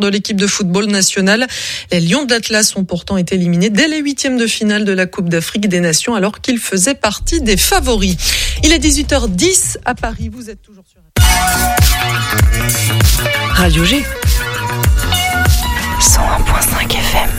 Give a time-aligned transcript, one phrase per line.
[0.00, 1.46] de l'équipe de football nationale.
[1.90, 5.04] Les Lions de l'Atlas ont pourtant été éliminés dès les huitièmes de finale de la
[5.04, 8.16] Coupe d'Afrique des Nations alors qu'ils faisaient partie des favoris.
[8.64, 10.30] Il est 18h10 à Paris.
[10.32, 10.98] Vous êtes toujours sur
[13.52, 14.02] Radio G
[16.00, 17.30] 101.5 FM.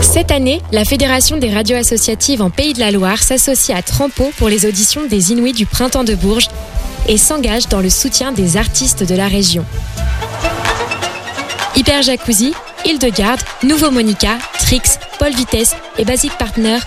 [0.00, 4.32] Cette année, la Fédération des radios associatives en Pays de la Loire s'associe à Trampo
[4.38, 6.48] pour les auditions des Inuits du Printemps de Bourges
[7.08, 9.64] et s'engage dans le soutien des artistes de la région.
[11.76, 16.78] Hyper Jacuzzi, Hildegarde, Nouveau Monica, Trix, Paul Vitesse et Basic Partner.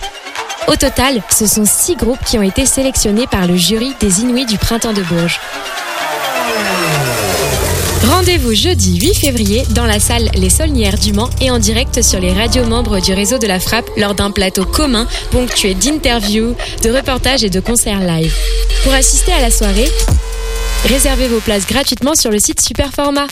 [0.66, 4.46] Au total, ce sont six groupes qui ont été sélectionnés par le jury des Inuits
[4.46, 5.40] du Printemps de Bourges.
[8.04, 12.20] Rendez-vous jeudi 8 février dans la salle Les Saulnières du Mans et en direct sur
[12.20, 16.90] les radios membres du réseau de la Frappe lors d'un plateau commun ponctué d'interviews, de
[16.90, 18.34] reportages et de concerts live.
[18.84, 19.88] Pour assister à la soirée,
[20.86, 23.26] réservez vos places gratuitement sur le site Superformat.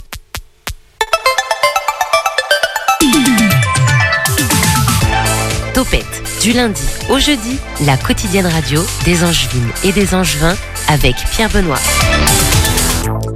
[5.74, 10.56] Topette, du lundi au jeudi, la quotidienne radio des Angevines et des Angevins
[10.88, 11.78] avec Pierre Benoît.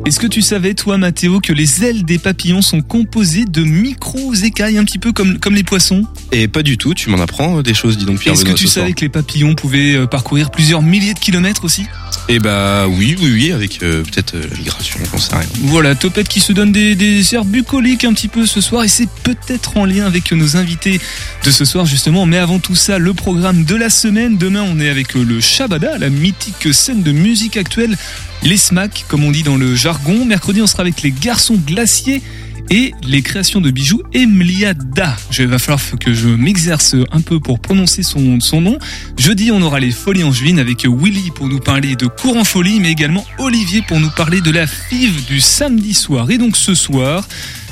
[0.06, 4.78] Est-ce que tu savais, toi, Mathéo, que les ailes des papillons sont composées de micro-écailles,
[4.78, 6.04] un petit peu comme, comme les poissons?
[6.32, 8.66] Et pas du tout, tu m'en apprends des choses, dis donc Pierre Est-ce que tu
[8.66, 11.86] savais que les papillons pouvaient euh, parcourir plusieurs milliers de kilomètres aussi?
[12.32, 15.48] Eh bah oui, oui, oui, avec euh, peut-être euh, la migration, j'en sais rien.
[15.62, 18.88] Voilà, Topette qui se donne des, des airs bucoliques un petit peu ce soir et
[18.88, 21.00] c'est peut-être en lien avec nos invités
[21.42, 22.26] de ce soir justement.
[22.26, 24.38] Mais avant tout ça, le programme de la semaine.
[24.38, 27.96] Demain, on est avec euh, le Shabada, la mythique scène de musique actuelle,
[28.44, 30.24] les SMAC, comme on dit dans le jargon.
[30.24, 32.22] Mercredi, on sera avec les garçons glaciers
[32.70, 35.16] et les créations de bijoux Emliada.
[35.30, 38.78] Je va falloir que je m'exerce un peu pour prononcer son, nom.
[39.18, 42.90] Jeudi, on aura les Folies Angevines avec Willy pour nous parler de courant folie, mais
[42.90, 46.30] également Olivier pour nous parler de la FIV du samedi soir.
[46.30, 47.26] Et donc ce soir,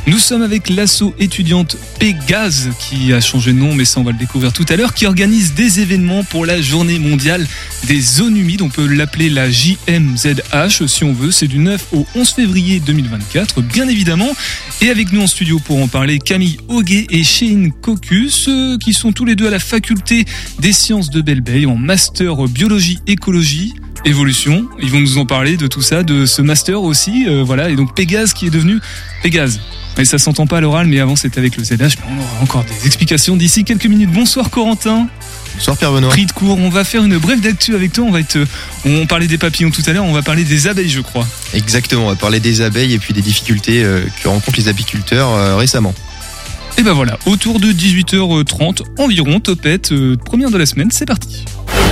[0.08, 4.12] nous sommes avec l'asso étudiante Pégase, qui a changé de nom, mais ça on va
[4.12, 7.46] le découvrir tout à l'heure, qui organise des événements pour la journée mondiale
[7.86, 8.62] des zones humides.
[8.62, 11.30] On peut l'appeler la JMZH si on veut.
[11.30, 14.30] C'est du 9 au 11 février 2024, bien évidemment.
[14.80, 18.94] Et avec nous en studio pour en parler, Camille Auguet et Shane Cocus, euh, qui
[18.94, 20.24] sont tous les deux à la faculté
[20.58, 22.98] des sciences de Belleveille en master biologie
[24.04, 24.10] écologie.
[24.18, 27.70] Évolution, ils vont nous en parler de tout ça, de ce master aussi, euh, voilà,
[27.70, 28.80] et donc Pégase qui est devenu
[29.22, 29.60] Pégase.
[29.96, 32.42] Et ça s'entend pas à l'oral, mais avant c'était avec le ZH, mais on aura
[32.42, 34.12] encore des explications d'ici quelques minutes.
[34.12, 35.08] Bonsoir Corentin,
[35.54, 36.10] Bonsoir Pierre Benoît.
[36.10, 38.46] pris de court, on va faire une brève d'actu avec toi, on va être, euh,
[38.84, 41.26] on parlait des papillons tout à l'heure, on va parler des abeilles je crois.
[41.52, 45.58] Exactement, on va parler des abeilles et puis des difficultés euh, que rencontrent les apiculteurs
[45.58, 45.94] récemment.
[46.78, 51.44] Et ben voilà, autour de 18h30 environ, topette, euh, première de la semaine, c'est parti.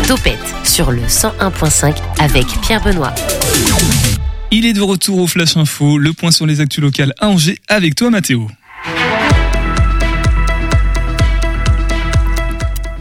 [0.06, 3.12] Topette sur le 101.5 avec Pierre Benoît.
[4.52, 7.58] Il est de retour au Flash Info, le point sur les actus locales à Angers
[7.66, 8.46] avec toi Mathéo.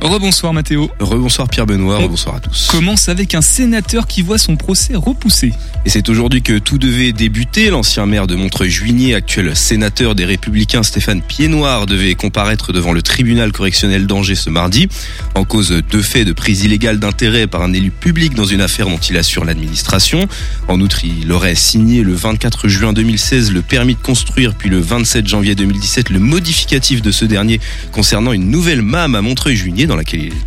[0.06, 0.92] Rebonsoir Mathéo.
[1.00, 2.68] Rebonsoir Pierre Benoît, On- rebonsoir à tous.
[2.70, 5.52] Commence avec un sénateur qui voit son procès repoussé.
[5.84, 7.72] Et c'est aujourd'hui que tout devait débuter.
[7.72, 13.52] L'ancien maire de Montreuil-Juigné, actuel sénateur des Républicains Stéphane Piednoir, devait comparaître devant le tribunal
[13.52, 14.88] correctionnel d'Angers ce mardi,
[15.34, 18.88] en cause deux faits de prise illégale d'intérêt par un élu public dans une affaire
[18.88, 20.28] dont il assure l'administration.
[20.68, 24.80] En outre, il aurait signé le 24 juin 2016 le permis de construire, puis le
[24.80, 27.60] 27 janvier 2017 le modificatif de ce dernier
[27.92, 29.88] concernant une nouvelle MAM à Montreuil-Juigné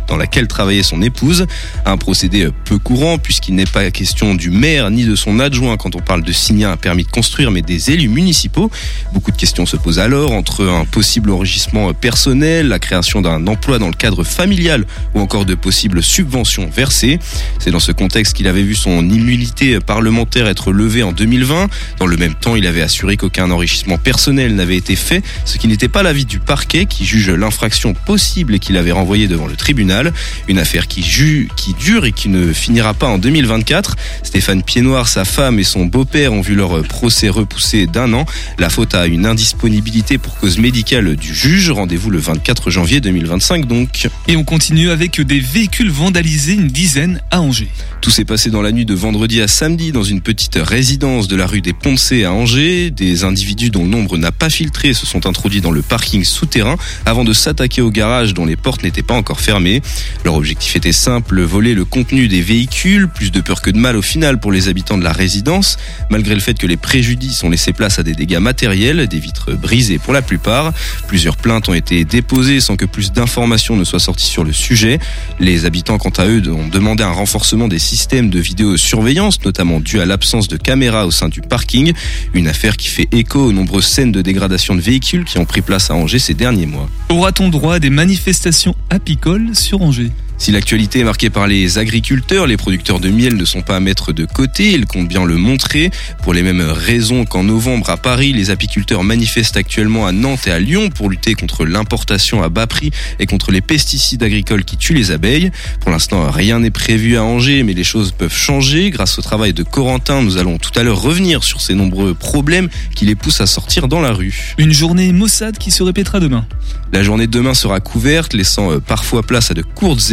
[0.07, 1.45] dans laquelle, travaillait son épouse.
[1.85, 5.77] Un procédé euh, peu courant puisqu'il n'est pas question du maire ni de son adjoint
[5.77, 8.69] quand on parle de signer un permis de construire, mais des élus municipaux.
[9.13, 13.79] Beaucoup de questions se posent alors entre un possible enrichissement personnel, la création d'un emploi
[13.79, 17.19] dans le cadre familial ou encore de possibles subventions versées.
[17.59, 21.67] C'est dans ce contexte qu'il avait vu son immunité parlementaire être levée en 2020.
[21.99, 25.67] Dans le même temps, il avait assuré qu'aucun enrichissement personnel n'avait été fait, ce qui
[25.67, 29.55] n'était pas l'avis du parquet qui juge l'infraction possible et qu'il avait renvoyé devant le
[29.55, 30.13] tribunal.
[30.47, 33.95] Une affaire qui, ju- qui dure et qui ne finira pas en 2024.
[34.23, 38.25] Stéphane Piednoir, sa femme et son beau-père ont vu leur procès repoussé d'un an.
[38.57, 41.69] La faute à une indisponibilité pour cause médicale du juge.
[41.71, 44.07] Rendez-vous le 24 janvier 2025 donc.
[44.27, 47.69] Et on continue avec des véhicules vandalisés, une dizaine à Angers.
[48.01, 51.35] Tout s'est passé dans la nuit de vendredi à samedi dans une petite résidence de
[51.35, 52.89] la rue des Poncés à Angers.
[52.91, 56.75] Des individus dont le nombre n'a pas filtré se sont introduits dans le parking souterrain
[57.05, 59.81] avant de s'attaquer au garage dont les portes n'étaient pas encore fermés.
[60.23, 63.95] Leur objectif était simple, voler le contenu des véhicules, plus de peur que de mal
[63.95, 65.77] au final pour les habitants de la résidence,
[66.09, 69.53] malgré le fait que les préjudices ont laissé place à des dégâts matériels, des vitres
[69.53, 70.73] brisées pour la plupart.
[71.07, 74.99] Plusieurs plaintes ont été déposées sans que plus d'informations ne soient sorties sur le sujet.
[75.39, 79.99] Les habitants, quant à eux, ont demandé un renforcement des systèmes de vidéosurveillance, notamment dû
[79.99, 81.93] à l'absence de caméras au sein du parking.
[82.33, 85.61] Une affaire qui fait écho aux nombreuses scènes de dégradation de véhicules qui ont pris
[85.61, 86.89] place à Angers ces derniers mois.
[87.09, 88.75] Aura-t-on droit à des manifestations
[89.19, 93.43] apicoles sur Angers si l'actualité est marquée par les agriculteurs, les producteurs de miel ne
[93.43, 95.91] sont pas à mettre de côté, ils comptent bien le montrer.
[96.23, 100.51] Pour les mêmes raisons qu'en novembre à Paris, les apiculteurs manifestent actuellement à Nantes et
[100.51, 104.77] à Lyon pour lutter contre l'importation à bas prix et contre les pesticides agricoles qui
[104.77, 105.51] tuent les abeilles.
[105.81, 108.91] Pour l'instant, rien n'est prévu à Angers, mais les choses peuvent changer.
[108.91, 112.69] Grâce au travail de Corentin, nous allons tout à l'heure revenir sur ces nombreux problèmes
[112.95, 114.55] qui les poussent à sortir dans la rue.
[114.57, 116.45] Une journée maussade qui se répétera demain.
[116.93, 120.09] La journée de demain sera couverte, laissant euh, parfois place à de courtes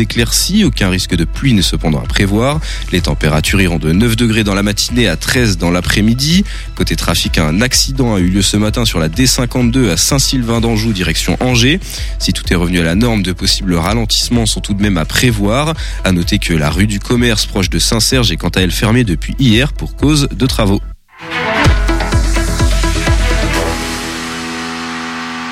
[0.65, 2.61] Aucun risque de pluie n'est cependant à prévoir.
[2.91, 6.45] Les températures iront de 9 degrés dans la matinée à 13 dans l'après-midi.
[6.75, 10.93] Côté trafic, un accident a eu lieu ce matin sur la D52 à Saint-Sylvain d'Anjou,
[10.93, 11.81] direction Angers.
[12.19, 15.05] Si tout est revenu à la norme, de possibles ralentissements sont tout de même à
[15.05, 15.75] prévoir.
[16.05, 19.05] À noter que la rue du commerce proche de Saint-Serge est quant à elle fermée
[19.05, 20.81] depuis hier pour cause de travaux.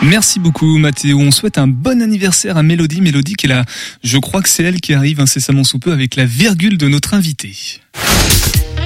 [0.05, 1.19] Merci beaucoup Mathéo.
[1.19, 3.01] On souhaite un bon anniversaire à Mélodie.
[3.01, 3.65] Mélodie qui est là,
[4.03, 7.15] je crois que c'est elle qui arrive incessamment sous peu avec la virgule de notre
[7.15, 7.81] invité.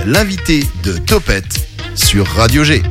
[0.06, 2.82] L'invité de Topette sur Radio G.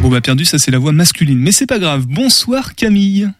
[0.00, 1.38] Bon bah perdu, ça c'est la voix masculine.
[1.38, 2.06] Mais c'est pas grave.
[2.06, 3.30] Bonsoir Camille.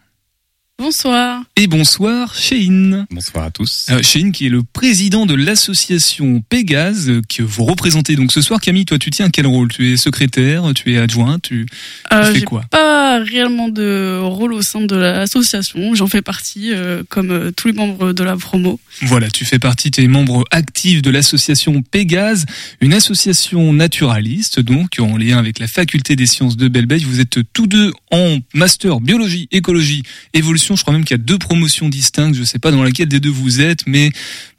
[0.77, 1.41] Bonsoir.
[1.55, 3.07] Et bonsoir Shane.
[3.09, 3.87] Bonsoir à tous.
[3.91, 8.41] Euh, Shane qui est le président de l'association Pégase euh, que vous représentez donc ce
[8.41, 8.59] soir.
[8.59, 9.69] Camille, toi tu tiens quel rôle?
[9.69, 12.63] Tu es secrétaire, tu es adjoint, tu, tu Euh, fais quoi?
[12.69, 15.95] pas réellement de rôle au sein de l'association.
[15.95, 18.77] J'en fais partie, euh, comme euh, tous les membres de la promo.
[19.01, 22.45] Voilà, tu fais partie, tu es membre actif de l'association Pégase,
[22.81, 27.03] une association naturaliste, donc en lien avec la faculté des sciences de Belbèche.
[27.03, 30.64] Vous êtes tous deux en master biologie, écologie, évolution.
[30.73, 32.35] Je crois même qu'il y a deux promotions distinctes.
[32.35, 34.09] Je sais pas dans laquelle des deux vous êtes, mais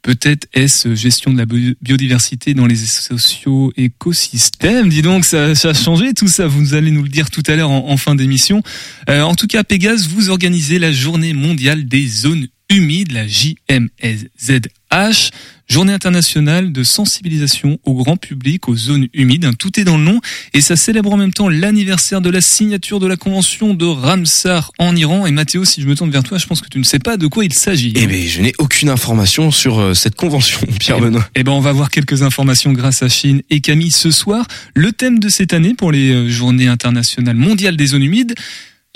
[0.02, 4.88] peut-être est-ce gestion de la bio- biodiversité dans les socio-écosystèmes?
[4.88, 6.46] Dis donc, ça, ça a changé tout ça.
[6.46, 8.62] Vous allez nous le dire tout à l'heure en, en fin d'émission.
[9.08, 15.30] Euh, en tout cas, Pégase, vous organisez la journée mondiale des zones humides, la JMSZH,
[15.68, 19.50] journée internationale de sensibilisation au grand public aux zones humides.
[19.58, 20.20] Tout est dans le nom
[20.54, 24.72] et ça célèbre en même temps l'anniversaire de la signature de la convention de Ramsar
[24.78, 25.26] en Iran.
[25.26, 27.16] Et Mathéo, si je me tourne vers toi, je pense que tu ne sais pas
[27.16, 27.92] de quoi il s'agit.
[27.96, 31.28] Eh bien, je n'ai aucune information sur euh, cette convention, Pierre Benoît.
[31.34, 34.46] Eh ben, on va voir quelques informations grâce à Chine et Camille ce soir.
[34.74, 38.34] Le thème de cette année pour les euh, journées internationales mondiales des zones humides,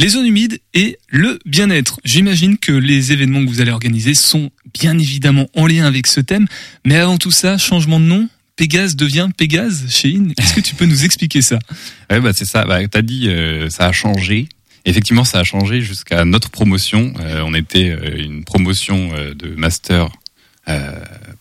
[0.00, 2.00] les zones humides et le bien-être.
[2.04, 6.20] J'imagine que les événements que vous allez organiser sont bien évidemment en lien avec ce
[6.20, 6.46] thème.
[6.86, 8.28] Mais avant tout ça, changement de nom.
[8.56, 10.32] Pégase devient Pégase, Chine.
[10.38, 11.58] Est-ce que tu peux nous expliquer ça?
[12.10, 12.64] Ouais, bah c'est ça.
[12.64, 14.48] Bah, t'as dit, euh, ça a changé.
[14.86, 17.12] Effectivement, ça a changé jusqu'à notre promotion.
[17.20, 20.08] Euh, on était euh, une promotion euh, de master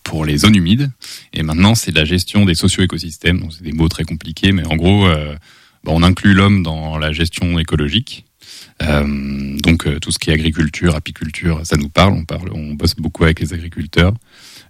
[0.04, 0.90] pour les zones humides,
[1.34, 3.48] et maintenant c'est la gestion des socio-écosystèmes.
[3.52, 7.60] C'est des mots très compliqués, mais en gros, bah, on inclut l'homme dans la gestion
[7.60, 8.26] écologique.
[8.82, 12.14] Euh, donc euh, tout ce qui est agriculture, apiculture, ça nous parle.
[12.14, 14.14] On parle, on bosse beaucoup avec les agriculteurs.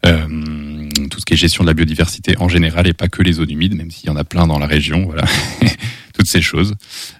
[0.05, 3.33] Euh, tout ce qui est gestion de la biodiversité en général et pas que les
[3.33, 5.05] zones humides, même s'il y en a plein dans la région.
[5.05, 5.25] Voilà,
[6.13, 6.75] toutes ces choses.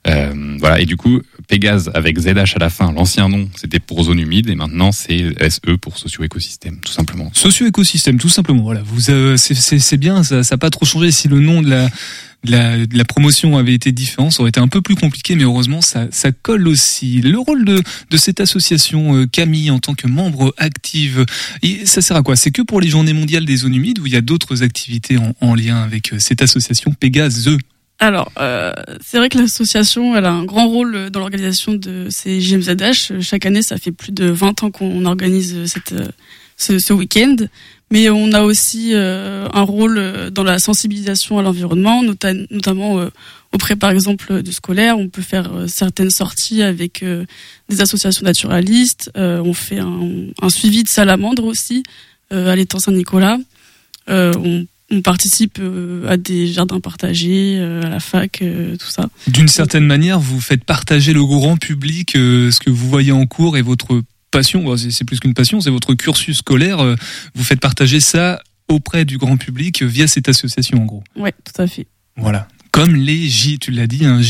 [0.05, 0.79] Voilà.
[0.79, 4.49] Et du coup, Pégase avec ZH à la fin, l'ancien nom, c'était pour zone humide
[4.49, 7.31] et maintenant c'est SE pour socio-écosystème, tout simplement.
[7.33, 8.61] Socio-écosystème, tout simplement.
[8.61, 11.11] Voilà, vous, euh, c'est- bien, ça n'a pas trop changé.
[11.11, 11.89] Si le nom de la,
[12.43, 15.35] de la, de la promotion avait été différent, ça aurait été un peu plus compliqué,
[15.35, 17.19] mais heureusement, ça, ça colle aussi.
[17.21, 21.25] Le rôle de, de cette association, euh, Camille, en tant que membre active,
[21.85, 22.35] ça sert à quoi?
[22.35, 25.17] C'est que pour les journées mondiales des zones humides ou il y a d'autres activités
[25.17, 27.49] en, en lien avec euh, cette association Pégase
[28.01, 28.71] Alors, euh,
[29.05, 33.19] c'est vrai que l'association, elle a un grand rôle dans l'organisation de ces GMZH.
[33.19, 36.07] Chaque année, ça fait plus de 20 ans qu'on organise cette, euh,
[36.55, 37.35] ce, ce week-end.
[37.91, 42.99] Mais on a aussi euh, un rôle euh, dans la sensibilisation à l'environnement, nota- notamment
[42.99, 43.09] euh,
[43.51, 44.97] auprès, par exemple, de scolaires.
[44.97, 47.25] On peut faire euh, certaines sorties avec euh,
[47.67, 49.11] des associations naturalistes.
[49.17, 51.83] Euh, on fait un, un suivi de salamandres aussi
[52.31, 53.37] euh, à l'étang Saint-Nicolas.
[54.09, 58.89] Euh, on on participe euh, à des jardins partagés, euh, à la fac, euh, tout
[58.89, 59.09] ça.
[59.27, 63.57] D'une certaine manière, vous faites partager le grand public ce que vous voyez en cours
[63.57, 64.75] et votre passion.
[64.77, 66.95] C'est plus qu'une passion, c'est votre cursus scolaire.
[67.35, 71.03] Vous faites partager ça auprès du grand public via cette association, en gros.
[71.15, 71.87] Ouais, tout à fait.
[72.17, 72.47] Voilà.
[72.71, 74.21] Comme les J, tu l'as dit, un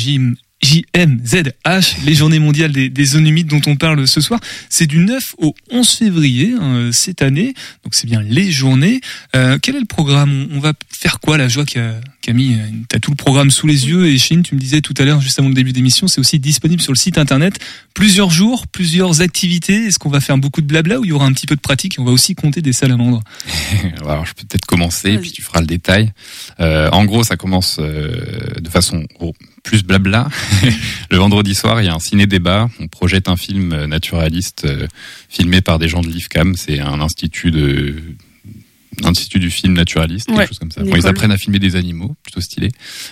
[0.61, 4.39] JMZH, les journées mondiales des, des, zones humides dont on parle ce soir.
[4.69, 8.99] C'est du 9 au 11 février hein, cette année, donc c'est bien les journées.
[9.35, 10.47] Euh, quel est le programme?
[10.51, 11.47] On, va faire quoi là?
[11.47, 14.53] Je vois que Camille, tu as tout le programme sous les yeux et Chine, tu
[14.55, 16.97] me disais tout à l'heure, juste avant le début d'émission, c'est aussi disponible sur le
[16.97, 17.57] site internet.
[17.93, 19.85] Plusieurs jours, plusieurs activités.
[19.85, 21.61] Est-ce qu'on va faire beaucoup de blabla ou il y aura un petit peu de
[21.61, 23.21] pratique et on va aussi compter des salamandres?
[24.01, 26.11] Alors je peux peut-être commencer, puis tu feras le détail.
[26.59, 29.05] Euh, en gros, ça commence euh, de façon
[29.63, 30.29] plus blabla.
[31.11, 32.69] le vendredi soir, il y a un ciné-débat.
[32.79, 34.87] On projette un film naturaliste euh,
[35.29, 36.55] filmé par des gens de l'IFCAM.
[36.55, 37.95] C'est un institut de
[39.05, 40.81] institut du film naturaliste, quelque chose comme ça.
[40.83, 42.69] Bon, ils apprennent à filmer des animaux, plutôt stylé.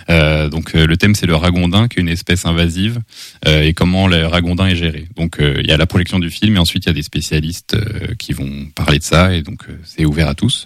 [0.10, 3.00] Euh, donc euh, le thème c'est le ragondin, qui est une espèce invasive,
[3.48, 5.08] euh, et comment le ragondin est géré.
[5.16, 7.78] Donc il y a la projection du film, et ensuite il y a des spécialistes
[8.18, 10.66] qui vont parler de ça, et donc c'est ouvert à tous,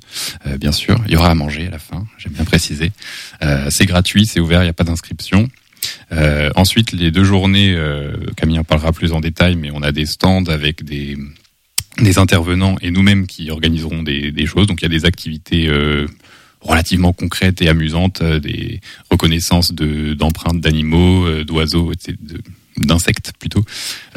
[0.59, 1.01] bien sûr.
[1.07, 2.91] Il y aura à manger à la fin, j'aime bien préciser.
[3.69, 5.47] c'est gratuit, c'est ouvert, il n'y a pas d'inscription.
[6.55, 7.77] Ensuite, les deux journées,
[8.35, 11.17] Camille en parlera plus en détail, mais on a des stands avec des
[12.17, 14.67] intervenants et nous-mêmes qui organiserons des, choses.
[14.67, 16.07] Donc il y a des activités euh,
[16.61, 22.17] relativement concrètes et amusantes, euh, des reconnaissances de d'empreintes d'animaux, euh, d'oiseaux, etc
[22.85, 23.63] d'insectes plutôt.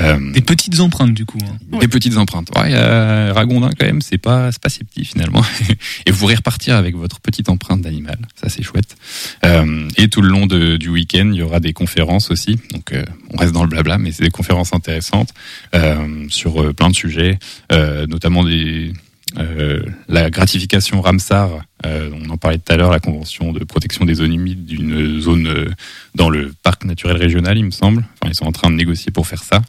[0.00, 1.38] Euh, des petites empreintes du coup.
[1.42, 1.78] Hein.
[1.80, 2.50] Des petites empreintes.
[2.56, 5.42] Ouais, euh, ragondin quand même, c'est pas c'est pas si petit finalement.
[6.06, 8.96] et vous pourrez repartir avec votre petite empreinte d'animal, ça c'est chouette.
[9.44, 12.58] Euh, et tout le long de, du week-end, il y aura des conférences aussi.
[12.72, 15.30] Donc euh, on reste dans le blabla, mais c'est des conférences intéressantes
[15.74, 17.38] euh, sur plein de sujets,
[17.70, 18.92] notamment des
[19.38, 21.50] euh, la gratification Ramsar,
[21.84, 25.20] euh, on en parlait tout à l'heure, la convention de protection des zones humides d'une
[25.20, 25.70] zone euh,
[26.14, 28.04] dans le parc naturel régional, il me semble.
[28.14, 29.62] Enfin, ils sont en train de négocier pour faire ça.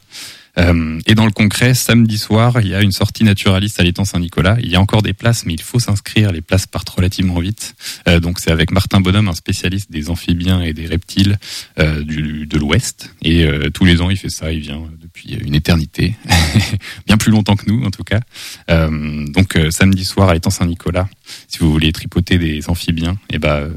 [0.58, 4.04] Euh, et dans le concret, samedi soir, il y a une sortie naturaliste à l'étang
[4.04, 4.56] Saint-Nicolas.
[4.62, 6.32] Il y a encore des places, mais il faut s'inscrire.
[6.32, 7.74] Les places partent relativement vite.
[8.08, 11.38] Euh, donc c'est avec Martin Bonhomme, un spécialiste des amphibiens et des reptiles
[11.78, 13.14] euh, du, de l'Ouest.
[13.22, 14.52] Et tous les ans, il fait ça.
[14.52, 16.14] Il vient depuis une éternité,
[17.06, 18.20] bien plus longtemps que nous en tout cas.
[18.68, 21.08] Donc samedi soir à l'étang Saint-Nicolas,
[21.48, 23.70] si vous voulez tripoter des amphibiens, et eh ben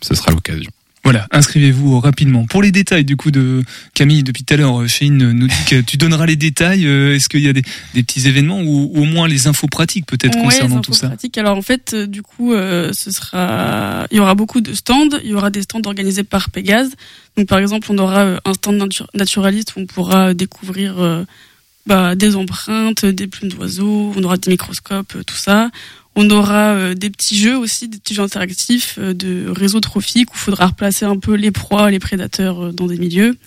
[0.00, 0.70] ce sera l'occasion.
[1.02, 2.44] Voilà, inscrivez-vous rapidement.
[2.44, 3.62] Pour les détails du coup de
[3.94, 6.86] Camille, depuis tout à l'heure, Shane nous dit que tu donneras les détails.
[6.86, 7.62] Euh, est-ce qu'il y a des,
[7.94, 11.38] petits événements ou au moins les infos pratiques peut-être concernant tout ça pratiques.
[11.38, 15.08] Alors en fait, euh, du coup, euh, ce sera, il y aura beaucoup de stands.
[15.24, 16.90] Il y aura des stands organisés par Pégase.
[17.36, 21.24] Donc par exemple, on aura un stand naturaliste où on pourra découvrir
[21.86, 24.12] bah, des empreintes, des plumes d'oiseaux.
[24.16, 25.70] On aura des microscopes, tout ça.
[26.22, 30.30] On aura euh, des petits jeux aussi, des petits jeux interactifs euh, de réseau trophique
[30.32, 33.38] où il faudra replacer un peu les proies, les prédateurs euh, dans des milieux.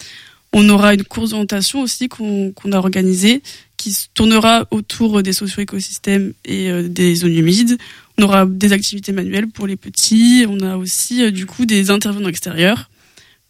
[0.53, 3.43] On aura une course d'orientation aussi qu'on a organisée
[3.77, 7.77] qui tournera autour des socio-écosystèmes et des zones humides.
[8.17, 10.45] On aura des activités manuelles pour les petits.
[10.47, 12.89] On a aussi du coup des intervenants extérieurs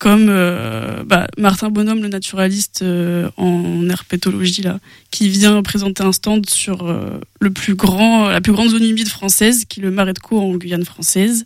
[0.04, 4.80] comme euh, bah, Martin Bonhomme, le naturaliste euh, en herpétologie, là,
[5.12, 9.08] qui vient présenter un stand sur euh, le plus grand, la plus grande zone humide
[9.08, 11.46] française, qui est le Marais de Caux en Guyane française.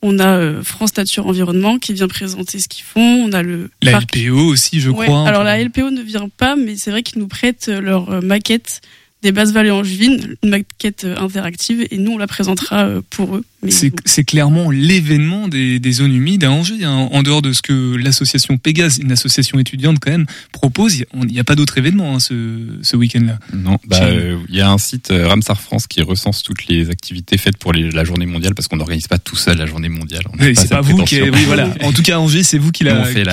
[0.00, 3.00] On a France Nature Environnement qui vient présenter ce qu'ils font.
[3.00, 5.26] On a le la LPO aussi, je crois.
[5.26, 8.80] Alors la LPO ne vient pas, mais c'est vrai qu'ils nous prêtent leur maquette
[9.22, 13.36] des basses vallées angevines, une maquette euh, interactive, et nous on la présentera euh, pour
[13.36, 13.44] eux.
[13.70, 17.08] C'est clairement l'événement des, des, zones humides à Angers, hein.
[17.10, 20.94] en dehors de ce que l'association Pégase, une association étudiante quand même, propose.
[20.98, 22.34] Il n'y a pas d'autre événement hein, ce,
[22.82, 23.40] ce week-end-là.
[23.52, 27.36] Non, bah, euh, il y a un site Ramsar France qui recense toutes les activités
[27.36, 30.22] faites pour les, la journée mondiale, parce qu'on n'organise pas tout seul la journée mondiale.
[30.54, 31.74] C'est pas, vous qui, oui, voilà.
[31.82, 33.24] En tout cas, Angers, c'est vous qui l'avez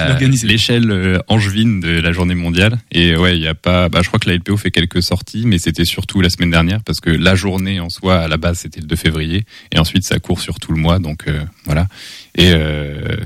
[0.43, 2.79] l'échelle angevine de la journée mondiale.
[2.91, 3.89] Et ouais, il y a pas.
[3.89, 6.51] Bah, je crois que la LPO fait quelques sorties, mais c'est c'était surtout la semaine
[6.51, 9.79] dernière parce que la journée en soi à la base c'était le 2 février et
[9.79, 11.87] ensuite ça court sur tout le mois donc euh, voilà.
[12.35, 13.17] Et euh,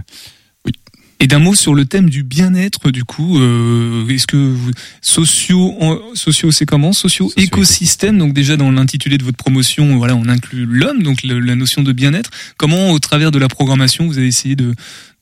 [0.66, 0.72] oui.
[1.20, 5.78] Et d'un mot sur le thème du bien-être du coup euh, est-ce que vous, socio
[6.16, 6.92] socio c'est comment?
[6.92, 11.56] Socio, écosystème donc déjà dans l'intitulé de votre promotion voilà on inclut l'homme donc la
[11.56, 12.32] notion de bien-être.
[12.58, 14.74] Comment au travers de la programmation vous avez essayé de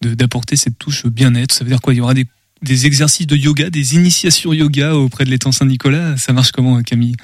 [0.01, 1.51] d'apporter cette touche bien-être?
[1.51, 1.93] Ça veut dire quoi?
[1.93, 2.25] Il y aura des
[2.61, 6.17] des exercices de yoga, des initiations yoga auprès de l'étang Saint-Nicolas.
[6.17, 7.15] Ça marche comment, Camille?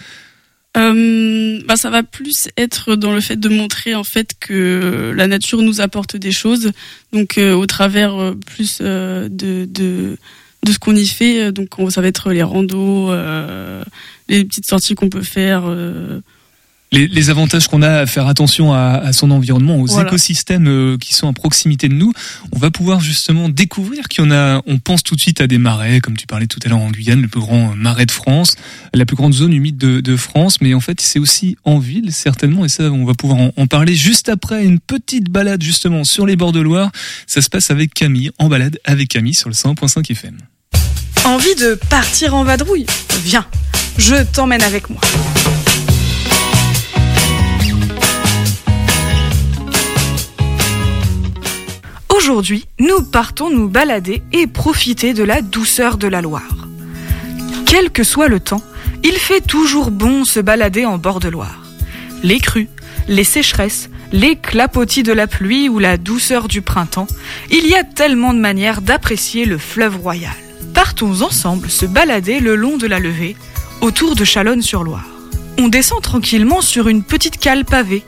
[0.76, 5.28] Euh, bah ça va plus être dans le fait de montrer en fait que la
[5.28, 6.72] nature nous apporte des choses
[7.12, 10.18] donc euh, au travers euh, plus de, de
[10.64, 13.12] de ce qu'on y fait donc ça va être les randos
[14.30, 15.66] les petites sorties qu'on peut faire
[16.94, 20.98] les, les avantages qu'on a à faire attention à, à son environnement, aux écosystèmes euh,
[20.98, 22.14] qui sont à proximité de nous,
[22.52, 24.62] on va pouvoir justement découvrir qu'il y en a.
[24.68, 26.92] On pense tout de suite à des marais, comme tu parlais tout à l'heure en
[26.92, 28.56] Guyane, le plus grand marais de France,
[28.94, 32.14] la plus grande zone humide de, de France, mais en fait c'est aussi en ville
[32.14, 36.04] certainement, et ça on va pouvoir en, en, parler juste après une petite balade justement
[36.04, 36.92] sur les bords de Loire.
[37.26, 40.38] Ça se passe avec Camille, en balade avec Camille sur le 100.5 FM.
[41.26, 42.86] Envie de partir en vadrouille?
[43.24, 43.46] Viens,
[43.98, 45.02] je t'emmène avec moi.
[52.16, 56.68] Aujourd'hui, nous partons nous balader et profiter de la douceur de la Loire.
[57.66, 58.62] Quel que soit le temps,
[59.04, 61.64] il fait toujours bon se balader en bord de Loire.
[62.22, 62.70] Les crues,
[63.08, 67.08] les sécheresses, les clapotis de la pluie ou la douceur du printemps,
[67.50, 70.36] il y a tellement de manières d'apprécier le fleuve royal.
[70.76, 73.36] Partons ensemble se balader le long de la levée,
[73.82, 75.10] autour de Chalonne-sur-Loire.
[75.58, 78.04] On descend tranquillement sur une petite cale pavée.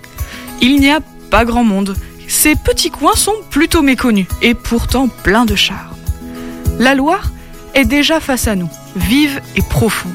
[0.62, 1.00] Il n'y a
[1.32, 1.96] pas grand monde.
[2.28, 5.96] Ces petits coins sont plutôt méconnus et pourtant pleins de charme.
[6.80, 7.32] La Loire
[7.74, 10.12] est déjà face à nous, vive et profonde.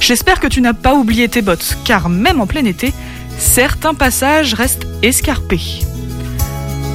[0.00, 2.92] J'espère que tu n'as pas oublié tes bottes, car même en plein été,
[3.38, 5.60] certains passages restent escarpés.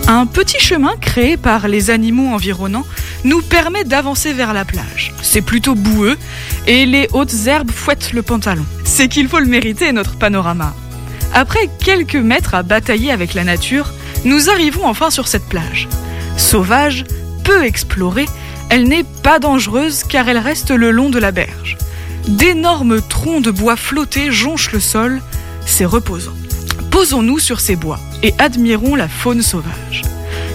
[0.07, 2.85] Un petit chemin créé par les animaux environnants
[3.23, 5.13] nous permet d'avancer vers la plage.
[5.23, 6.17] C'est plutôt boueux
[6.67, 8.65] et les hautes herbes fouettent le pantalon.
[8.83, 10.75] C'est qu'il faut le mériter, notre panorama.
[11.33, 13.91] Après quelques mètres à batailler avec la nature,
[14.25, 15.87] nous arrivons enfin sur cette plage.
[16.37, 17.05] Sauvage,
[17.43, 18.27] peu explorée,
[18.69, 21.77] elle n'est pas dangereuse car elle reste le long de la berge.
[22.27, 25.21] D'énormes troncs de bois flottés jonchent le sol,
[25.65, 26.33] c'est reposant.
[26.89, 30.01] Posons-nous sur ces bois et admirons la faune sauvage.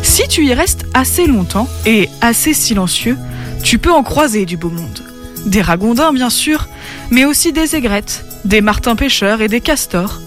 [0.02, 3.16] Si tu y restes assez longtemps et assez silencieux,
[3.62, 5.04] tu peux en croiser du beau monde.
[5.46, 6.68] Des ragondins bien sûr,
[7.10, 10.20] mais aussi des aigrettes, des martins pêcheurs et des castors.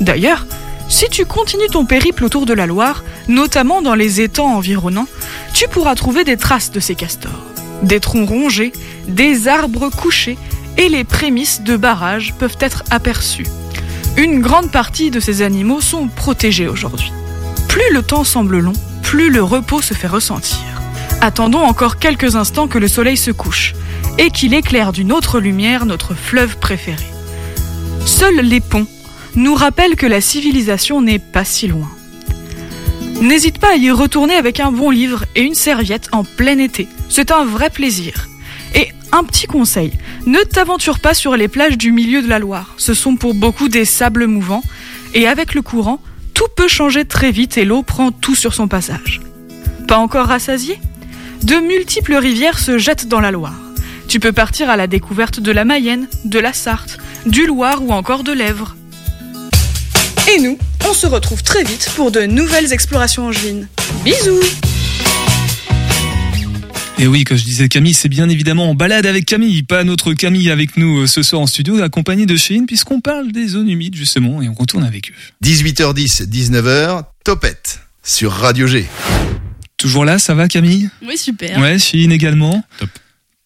[0.00, 0.46] D'ailleurs,
[0.88, 5.08] si tu continues ton périple autour de la Loire, notamment dans les étangs environnants,
[5.52, 7.44] tu pourras trouver des traces de ces castors.
[7.82, 8.72] Des troncs rongés,
[9.08, 10.38] des arbres couchés
[10.78, 13.46] et les prémices de barrages peuvent être aperçus.
[14.16, 17.12] Une grande partie de ces animaux sont protégés aujourd'hui.
[17.68, 20.58] Plus le temps semble long, plus le repos se fait ressentir.
[21.20, 23.74] Attendons encore quelques instants que le soleil se couche
[24.18, 27.04] et qu'il éclaire d'une autre lumière notre fleuve préféré.
[28.04, 28.86] Seuls les ponts
[29.36, 31.90] nous rappellent que la civilisation n'est pas si loin.
[33.20, 36.88] N'hésite pas à y retourner avec un bon livre et une serviette en plein été.
[37.08, 38.28] C'est un vrai plaisir.
[38.74, 39.92] Et un petit conseil,
[40.26, 42.74] ne t'aventure pas sur les plages du milieu de la Loire.
[42.76, 44.62] Ce sont pour beaucoup des sables mouvants
[45.14, 46.00] et avec le courant,
[46.34, 49.20] tout peut changer très vite et l'eau prend tout sur son passage.
[49.88, 50.78] Pas encore rassasié?
[51.42, 53.54] De multiples rivières se jettent dans la Loire.
[54.08, 57.92] Tu peux partir à la découverte de la Mayenne, de la Sarthe, du Loire ou
[57.92, 58.76] encore de l'Èvre.
[60.28, 60.58] Et nous,
[60.88, 63.68] on se retrouve très vite pour de nouvelles explorations angevines.
[64.04, 64.40] Bisous
[66.98, 70.14] et oui, quand je disais Camille, c'est bien évidemment en balade avec Camille, pas notre
[70.14, 73.68] Camille avec nous euh, ce soir en studio, accompagné de Chine, puisqu'on parle des zones
[73.68, 75.14] humides justement, et on retourne avec eux.
[75.44, 78.86] 18h10, 19h, Topette, sur Radio G.
[79.76, 80.88] Toujours là, ça va Camille?
[81.06, 81.60] Oui, super.
[81.60, 82.64] Ouais, Chine également.
[82.78, 82.88] Top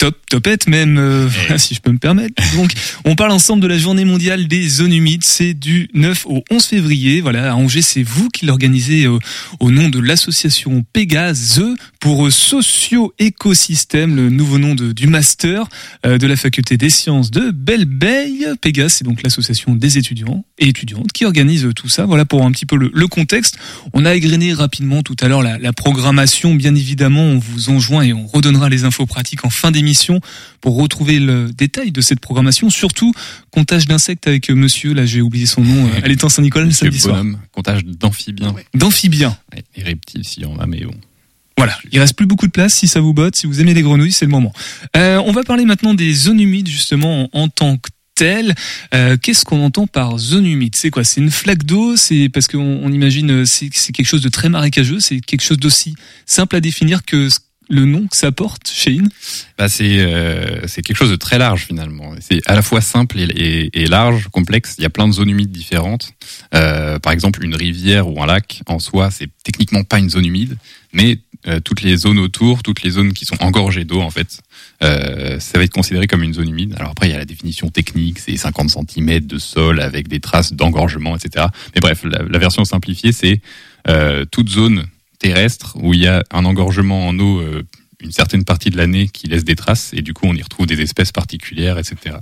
[0.01, 2.43] top topette même euh, si je peux me permettre.
[2.57, 2.73] Donc
[3.05, 6.65] on parle ensemble de la journée mondiale des zones humides, c'est du 9 au 11
[6.65, 7.21] février.
[7.21, 9.19] Voilà, à Angers, c'est vous qui l'organisez euh,
[9.61, 11.63] au nom de l'association Pégase
[12.01, 15.69] pour euh, socio-écosystème, le nouveau nom de, du master
[16.05, 18.47] de la faculté des sciences de Belleveille.
[18.61, 22.07] Pégase, c'est donc l'association des étudiants et étudiantes qui organise tout ça.
[22.07, 23.59] Voilà pour un petit peu le, le contexte.
[23.93, 28.03] On a égrené rapidement tout à l'heure la, la programmation, bien évidemment, on vous enjoint
[28.03, 30.21] et on redonnera les infos pratiques en fin d'émission
[30.61, 32.71] pour retrouver le détail de cette programmation.
[32.71, 33.13] Surtout,
[33.51, 37.25] comptage d'insectes avec monsieur, là j'ai oublié son nom, à l'étang Saint-Nicolas le samedi soir.
[37.53, 38.55] Comptage d'amphibiens.
[38.75, 39.37] D'amphibiens.
[39.77, 40.95] Et reptiles s'il y en a, mais bon.
[41.61, 43.83] Voilà, il reste plus beaucoup de place si ça vous botte, si vous aimez les
[43.83, 44.51] grenouilles, c'est le moment.
[44.96, 48.55] Euh, on va parler maintenant des zones humides justement en, tant que telles.
[48.94, 50.75] Euh, Qu'est-ce qu'on entend par zone humide?
[50.75, 51.05] C'est quoi?
[51.05, 51.96] C'est une flaque d'eau?
[51.96, 55.01] C'est parce qu'on on imagine c'est quelque chose de très marécageux?
[55.01, 57.29] C'est quelque chose d'aussi simple à définir que
[57.70, 59.09] le nom que ça porte, Shane
[59.57, 62.14] bah c'est euh, quelque chose de très large finalement.
[62.20, 64.75] C'est à la fois simple et, et, et, large, complexe.
[64.79, 66.12] Il y a plein de zones humides différentes.
[66.55, 70.27] Euh, par exemple, une rivière ou un lac en soi, c'est techniquement pas une zone
[70.27, 70.57] humide,
[70.92, 74.40] mais euh, toutes les zones autour, toutes les zones qui sont engorgées d'eau en fait,
[74.83, 76.74] euh, ça va être considéré comme une zone humide.
[76.76, 80.20] Alors après, il y a la définition technique, c'est 50 cm de sol avec des
[80.20, 81.46] traces d'engorgement, etc.
[81.74, 83.40] Mais bref, la, version simplifiée, c'est
[83.88, 84.87] euh, toute zone
[85.18, 87.42] terrestre où il y a un engorgement en eau
[88.03, 90.66] une certaine partie de l'année qui laisse des traces et du coup on y retrouve
[90.66, 92.16] des espèces particulières, etc.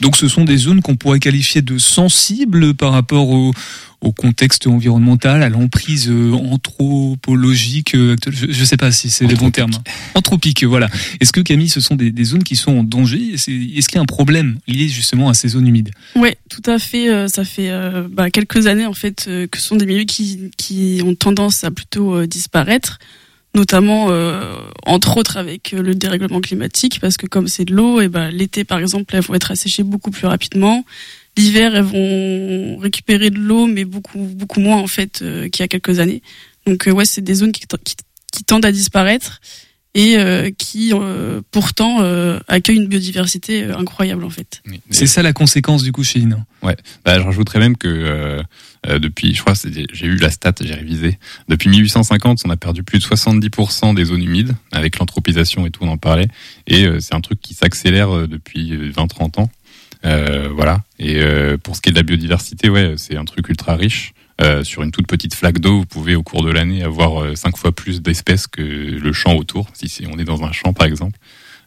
[0.00, 3.52] Donc ce sont des zones qu'on pourrait qualifier de sensibles par rapport au,
[4.00, 8.34] au contexte environnemental, à l'emprise euh, anthropologique euh, actuelle.
[8.36, 9.72] Je ne sais pas si c'est les bons termes.
[10.14, 10.88] Anthropique, voilà.
[11.20, 13.34] Est-ce que Camille, ce sont des, des zones qui sont en danger?
[13.34, 13.46] Est-ce
[13.88, 15.90] qu'il y a un problème lié justement à ces zones humides?
[16.14, 17.28] Oui, tout à fait.
[17.28, 17.70] Ça fait
[18.10, 21.70] bah, quelques années en fait que ce sont des milieux qui, qui ont tendance à
[21.70, 22.98] plutôt disparaître
[23.58, 24.06] notamment
[24.86, 28.64] entre autres avec le dérèglement climatique, parce que comme c'est de l'eau, et ben l'été
[28.64, 30.84] par exemple, elles vont être asséchées beaucoup plus rapidement.
[31.36, 35.68] L'hiver, elles vont récupérer de l'eau, mais beaucoup beaucoup moins en fait qu'il y a
[35.68, 36.22] quelques années.
[36.66, 37.66] Donc ouais, c'est des zones qui
[38.44, 39.40] tendent à disparaître
[39.94, 44.62] et euh, qui euh, pourtant euh, accueille une biodiversité incroyable en fait.
[44.90, 46.38] C'est ça la conséquence du coup chez Lina?
[46.62, 48.42] Ouais, bah, je rajouterais même que
[48.86, 49.54] depuis, je crois,
[49.92, 51.18] j'ai eu la stat, j'ai révisé.
[51.48, 55.84] Depuis 1850, on a perdu plus de 70% des zones humides avec l'anthropisation et tout,
[55.84, 56.28] on en parlait.
[56.66, 59.50] Et c'est un truc qui s'accélère depuis 20-30 ans.
[60.54, 60.82] voilà.
[60.98, 61.20] Et
[61.62, 64.14] pour ce qui est de la biodiversité, ouais, c'est un truc ultra riche.
[64.40, 67.34] Euh, sur une toute petite flaque d'eau, vous pouvez au cours de l'année avoir euh,
[67.34, 70.86] cinq fois plus d'espèces que le champ autour, si on est dans un champ par
[70.86, 71.18] exemple.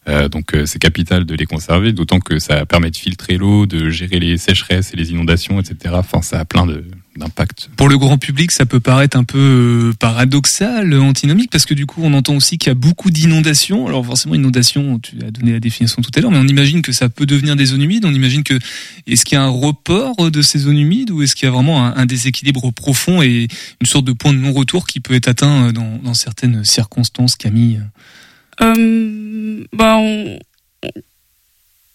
[0.08, 3.90] Euh, donc c'est capital de les conserver, d'autant que ça permet de filtrer l'eau, de
[3.90, 5.94] gérer les sécheresses et les inondations, etc.
[5.98, 6.84] Enfin, ça a plein de,
[7.16, 7.70] d'impact.
[7.76, 9.38] Pour le grand public, ça peut paraître un peu
[9.90, 13.88] euh, paradoxal, antinomique, parce que du coup, on entend aussi qu'il y a beaucoup d'inondations.
[13.88, 16.92] Alors forcément, inondations, tu as donné la définition tout à l'heure, mais on imagine que
[16.92, 18.06] ça peut devenir des zones humides.
[18.06, 18.58] On imagine que
[19.08, 21.52] est-ce qu'il y a un report de ces zones humides ou est-ce qu'il y a
[21.52, 23.48] vraiment un, déséquilibre profond et
[23.80, 27.36] une sorte de point de non-retour qui peut être atteint euh, dans, dans certaines circonstances,
[27.36, 27.82] Camille?
[28.62, 30.40] Euh, bah on,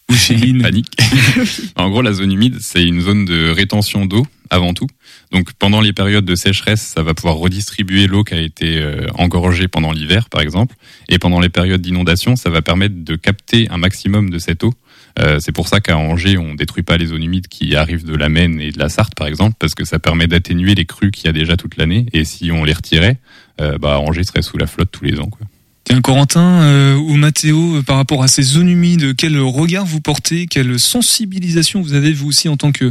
[0.62, 0.96] Panique.
[1.76, 4.87] en gros, la zone humide, c'est une zone de rétention d'eau avant tout.
[5.33, 9.07] Donc pendant les périodes de sécheresse, ça va pouvoir redistribuer l'eau qui a été euh,
[9.14, 10.76] engorgée pendant l'hiver, par exemple.
[11.09, 14.72] Et pendant les périodes d'inondation, ça va permettre de capter un maximum de cette eau.
[15.18, 18.14] Euh, c'est pour ça qu'à Angers, on détruit pas les zones humides qui arrivent de
[18.14, 21.11] la Maine et de la Sarthe, par exemple, parce que ça permet d'atténuer les crues
[21.11, 22.07] qu'il y a déjà toute l'année.
[22.12, 23.18] Et si on les retirait,
[23.61, 25.29] euh, bah Angers serait sous la flotte tous les ans.
[25.29, 25.46] Quoi.
[25.87, 30.01] Tiens, Corentin euh, ou Mathéo, euh, par rapport à ces zones humides, quel regard vous
[30.01, 32.90] portez, quelle sensibilisation vous avez vous aussi en tant que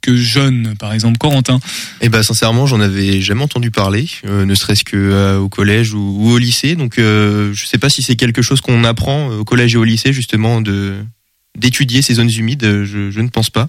[0.00, 1.58] que jeune, par exemple, Corentin?
[2.00, 6.30] Eh ben, sincèrement, j'en avais jamais entendu parler, euh, ne serait-ce que au collège ou,
[6.30, 6.76] au lycée.
[6.76, 10.12] Donc, je sais pas si c'est quelque chose qu'on apprend au collège et au lycée,
[10.12, 10.94] justement, de
[11.58, 12.84] d'étudier ces zones humides.
[12.84, 13.68] Je, je ne pense pas.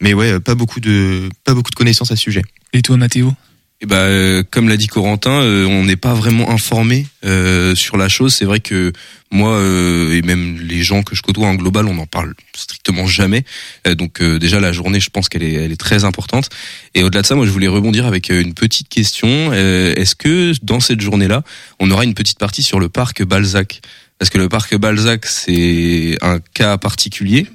[0.00, 2.42] Mais ouais, pas beaucoup de pas beaucoup de connaissances à ce sujet.
[2.72, 3.32] Et toi, Mathéo
[3.80, 7.96] et bah, euh, comme l'a dit Corentin, euh, on n'est pas vraiment informé euh, sur
[7.96, 8.34] la chose.
[8.34, 8.92] C'est vrai que
[9.30, 13.44] moi et même les gens que je côtoie en global, on n'en parle strictement jamais.
[13.86, 16.48] donc déjà la journée, je pense qu'elle est, elle est très importante.
[16.94, 19.52] Et au-delà de ça, moi je voulais rebondir avec une petite question.
[19.52, 21.42] Est-ce que dans cette journée-là,
[21.78, 23.82] on aura une petite partie sur le parc Balzac?
[24.18, 27.46] Parce que le parc Balzac, c'est un cas particulier,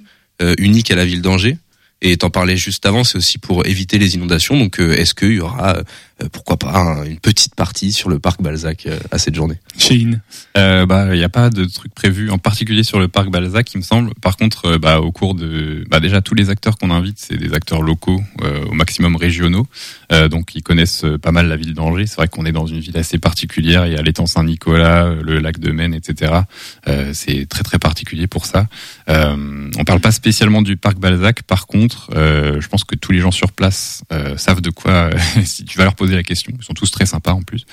[0.59, 1.57] unique à la ville d'Angers.
[2.05, 4.57] Et t'en parlais juste avant, c'est aussi pour éviter les inondations.
[4.57, 5.83] Donc, est-ce qu'il y aura euh,
[6.31, 9.57] pourquoi pas une petite partie sur le parc Balzac euh, à cette journée.
[9.77, 10.21] Chine.
[10.57, 13.73] Euh, bah il n'y a pas de truc prévu en particulier sur le parc Balzac,
[13.73, 14.13] il me semble.
[14.21, 17.53] Par contre, bah au cours de, bah déjà tous les acteurs qu'on invite, c'est des
[17.53, 18.21] acteurs locaux,
[18.69, 19.67] au maximum régionaux,
[20.29, 22.07] donc ils connaissent pas mal la ville d'Angers.
[22.07, 23.85] C'est vrai qu'on est dans une ville assez particulière.
[23.87, 26.33] Il y a l'étang Saint-Nicolas, le lac de Maine, etc.
[27.13, 28.67] c'est très très particulier pour ça.
[29.07, 31.43] on parle pas spécialement du parc Balzac.
[31.43, 34.03] Par contre, je pense que tous les gens sur place
[34.37, 35.09] savent de quoi
[35.45, 36.53] si tu vas leur poser la question.
[36.57, 37.65] Ils sont tous très sympas en plus.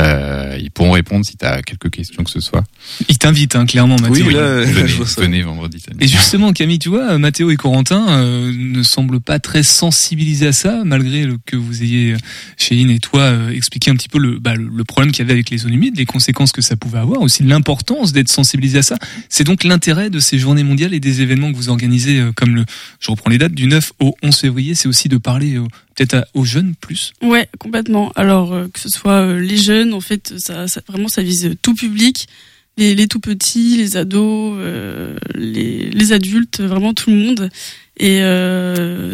[0.00, 2.64] Euh, ils pourront répondre si tu as quelques questions que ce soit.
[3.08, 4.26] Ils t'invitent hein, clairement, Mathéo.
[4.26, 5.82] Oui, là, venez, venez, vendredi.
[6.00, 10.52] Et justement, Camille, tu vois, Mathéo et Corentin euh, ne semblent pas très sensibilisés à
[10.52, 12.18] ça, malgré le, que vous ayez, euh,
[12.56, 15.32] Chéline et toi, euh, expliqué un petit peu le, bah, le problème qu'il y avait
[15.32, 18.82] avec les zones humides, les conséquences que ça pouvait avoir, aussi l'importance d'être sensibilisé à
[18.82, 18.96] ça.
[19.28, 22.64] C'est donc l'intérêt de ces journées mondiales et des événements que vous organisez, comme le,
[23.00, 25.58] je reprends les dates, du 9 au 11 février, c'est aussi de parler
[25.96, 28.12] peut-être aux jeunes plus Ouais, complètement.
[28.14, 31.74] Alors euh, que ce soit euh, les jeunes, en fait, ça, vraiment ça vise tout
[31.74, 32.28] public,
[32.76, 37.50] les, tout petits, les ados, euh, les, adultes, vraiment tout le monde.
[37.98, 38.20] Et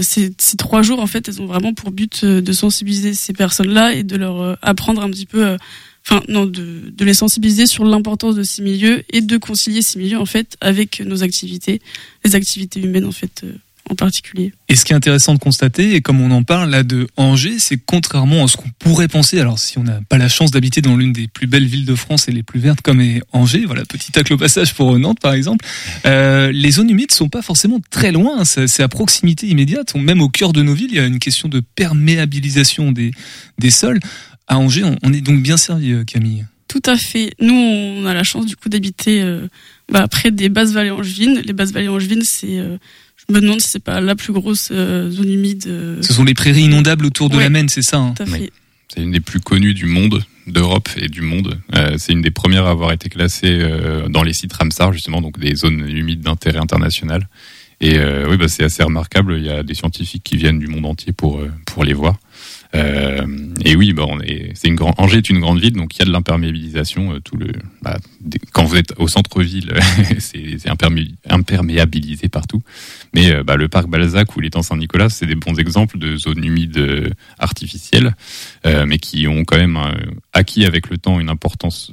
[0.03, 4.03] ces, trois jours, en fait, elles ont vraiment pour but de sensibiliser ces personnes-là et
[4.03, 5.57] de leur apprendre un petit peu,
[6.05, 10.19] enfin non, de les sensibiliser sur l'importance de ces milieux et de concilier ces milieux
[10.19, 11.81] en fait avec nos activités,
[12.25, 13.45] les activités humaines en fait
[13.91, 14.53] en particulier.
[14.69, 17.59] Et ce qui est intéressant de constater, et comme on en parle là de Angers,
[17.59, 20.81] c'est contrairement à ce qu'on pourrait penser, alors si on n'a pas la chance d'habiter
[20.81, 23.65] dans l'une des plus belles villes de France et les plus vertes comme est Angers,
[23.67, 25.65] voilà, petit tacle au passage pour Nantes par exemple,
[26.07, 30.29] euh, les zones humides sont pas forcément très loin, c'est à proximité immédiate, même au
[30.29, 33.11] cœur de nos villes, il y a une question de perméabilisation des,
[33.59, 34.01] des sols.
[34.49, 36.45] À Angers, on, est donc bien servi, euh, Camille.
[36.69, 37.33] Tout à fait.
[37.41, 39.47] Nous, on a la chance du coup d'habiter euh,
[39.91, 41.41] bah, près des basses vallées angevines.
[41.45, 42.59] Les basses vallées angevines, c'est
[43.29, 45.65] je me demande si c'est pas la plus grosse euh, zone humide.
[45.67, 46.03] Euh.
[46.03, 48.15] Ce sont les prairies inondables autour de la Maine, c'est ça hein
[48.89, 51.59] C'est une des plus connues du monde, d'Europe et du monde.
[51.75, 53.65] Euh, c'est une des premières à avoir été classée
[54.09, 57.29] dans les sites Ramsar, justement, donc des zones humides d'intérêt international.
[57.81, 59.35] Et oui, bah, c'est assez remarquable.
[59.39, 62.17] Il y a des scientifiques qui viennent du monde entier pour pour les voir.
[62.75, 63.27] Euh,
[63.65, 65.99] et oui, bah, on est, c'est une grande, Angers est une grande ville, donc il
[65.99, 67.15] y a de l'imperméabilisation.
[67.15, 67.49] euh, tout le,
[67.83, 67.99] bah,
[68.53, 69.73] quand vous êtes au centre-ville,
[70.19, 72.63] c'est, c'est impermé- imperméabilisé partout.
[73.15, 76.45] Mais euh, bah, le parc Balzac ou l'étang Saint-Nicolas, c'est des bons exemples de zones
[76.45, 78.15] humides artificielles,
[78.65, 79.79] mais qui ont quand même
[80.33, 81.93] acquis avec le temps une importance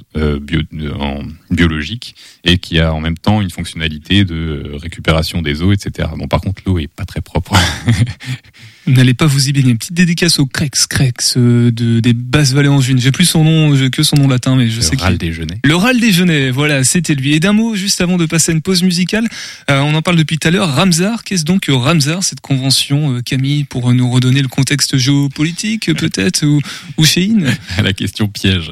[1.50, 2.14] biologique
[2.44, 6.08] et qui a en même temps une fonctionnalité de récupération des eaux, etc.
[6.16, 7.54] Bon, par contre, l'eau est pas très propre.
[8.86, 9.74] N'allez pas vous y baigner.
[9.74, 13.00] Petite dédicace au Crex Crex euh, de, des basses vallées angevines.
[13.00, 15.54] J'ai plus son nom que son nom latin, mais je sais Le râle déjeuner.
[15.64, 17.34] Le râle déjeuner, voilà, c'était lui.
[17.34, 19.28] Et d'un mot, juste avant de passer à une pause musicale,
[19.70, 23.16] euh, on en parle depuis tout à l'heure, Ramsar, qu'est-ce donc que Ramsar, cette convention,
[23.16, 26.60] euh, Camille, pour nous redonner le contexte géopolitique, euh, peut-être, ou,
[26.96, 27.04] ou
[27.82, 28.70] la question piège.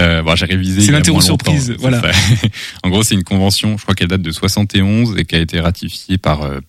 [0.00, 0.80] Euh, bon, j'ai révisé.
[0.80, 2.02] C'est l'interro surprise, voilà.
[2.82, 5.60] en gros, c'est une convention, je crois qu'elle date de 71 et qui a été
[5.60, 6.60] ratifiée par euh,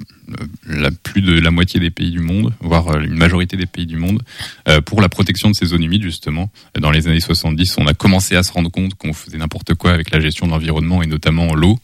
[0.68, 3.86] la, plus de la moitié des pays du monde, voire euh, une majorité des pays
[3.86, 4.22] du monde,
[4.68, 6.50] euh, pour la protection de ces zones humides, justement.
[6.80, 9.92] Dans les années 70, on a commencé à se rendre compte qu'on faisait n'importe quoi
[9.92, 11.80] avec la gestion de l'environnement et notamment l'eau,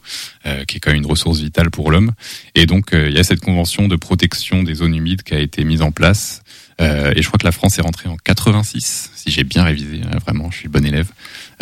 [0.46, 2.12] euh, qui est quand même une ressource vitale pour l'homme.
[2.54, 5.38] Et donc, euh, il y a cette convention de protection des zones humides qui a
[5.38, 6.42] été mise en place.
[6.80, 10.00] Euh, et je crois que la France est rentrée en 86, si j'ai bien révisé,
[10.02, 11.08] hein, vraiment, je suis bon élève.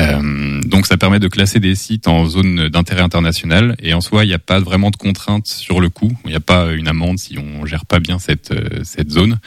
[0.01, 4.25] Euh, donc ça permet de classer des sites en zone d'intérêt international et en soi
[4.25, 6.87] il n'y a pas vraiment de contraintes sur le coût, il n'y a pas une
[6.87, 9.39] amende si on gère pas bien cette euh, cette zone,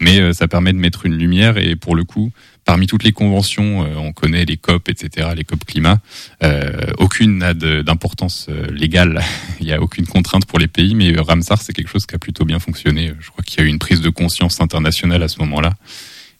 [0.00, 2.32] mais euh, ça permet de mettre une lumière et pour le coup
[2.64, 6.00] parmi toutes les conventions, on connaît les COP, etc., les COP climat,
[6.42, 9.22] euh, aucune n'a d'importance légale,
[9.60, 12.18] il n'y a aucune contrainte pour les pays, mais Ramsar c'est quelque chose qui a
[12.18, 13.14] plutôt bien fonctionné.
[13.20, 15.72] Je crois qu'il y a eu une prise de conscience internationale à ce moment-là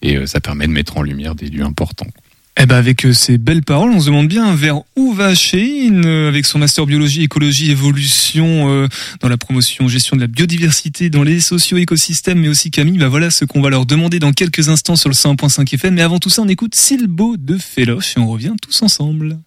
[0.03, 2.07] et ça permet de mettre en lumière des lieux importants.
[2.61, 6.05] Eh ben avec euh, ces belles paroles, on se demande bien vers où va Cheyne
[6.05, 8.89] euh, avec son master biologie, écologie, évolution euh,
[9.21, 12.99] dans la promotion, gestion de la biodiversité, dans les socio-écosystèmes, mais aussi Camille.
[12.99, 15.95] Bah voilà ce qu'on va leur demander dans quelques instants sur le 100.5 FM.
[15.95, 19.39] Mais avant tout ça, on écoute Silbo de Féloche et on revient tous ensemble.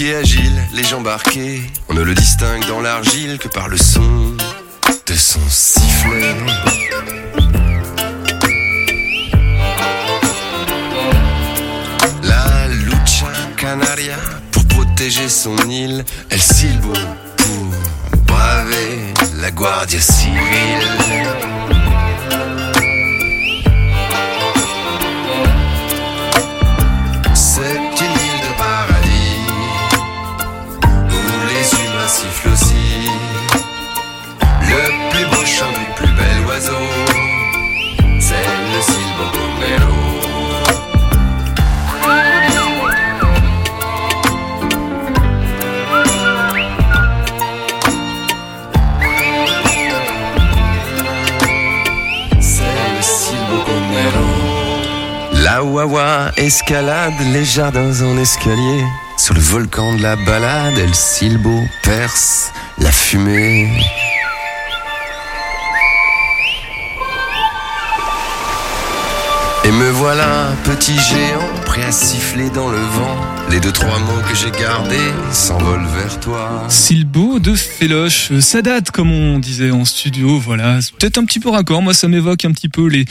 [0.00, 1.08] Les jambes
[1.88, 4.36] on ne le distingue dans l'argile que par le son
[5.08, 6.36] de son sifflet.
[12.22, 14.14] La lucha canaria
[14.52, 16.92] pour protéger son île, El Silbo
[17.36, 20.86] pour braver la Guardia civile.
[55.78, 58.82] Wawa escalade les jardins en escalier.
[59.16, 63.70] Sur le volcan de la balade, El Silbo perce la fumée.
[69.62, 71.46] Et me voilà, petit géant,
[71.82, 73.16] à siffler dans le vent.
[73.50, 74.96] Les deux, trois mots que j'ai gardés
[75.32, 76.66] s'envolent vers toi.
[76.68, 80.80] Silbo de Féloche, ça date comme on disait en studio, voilà.
[80.80, 83.04] C'est peut-être un petit peu raccord, moi ça m'évoque un petit peu les,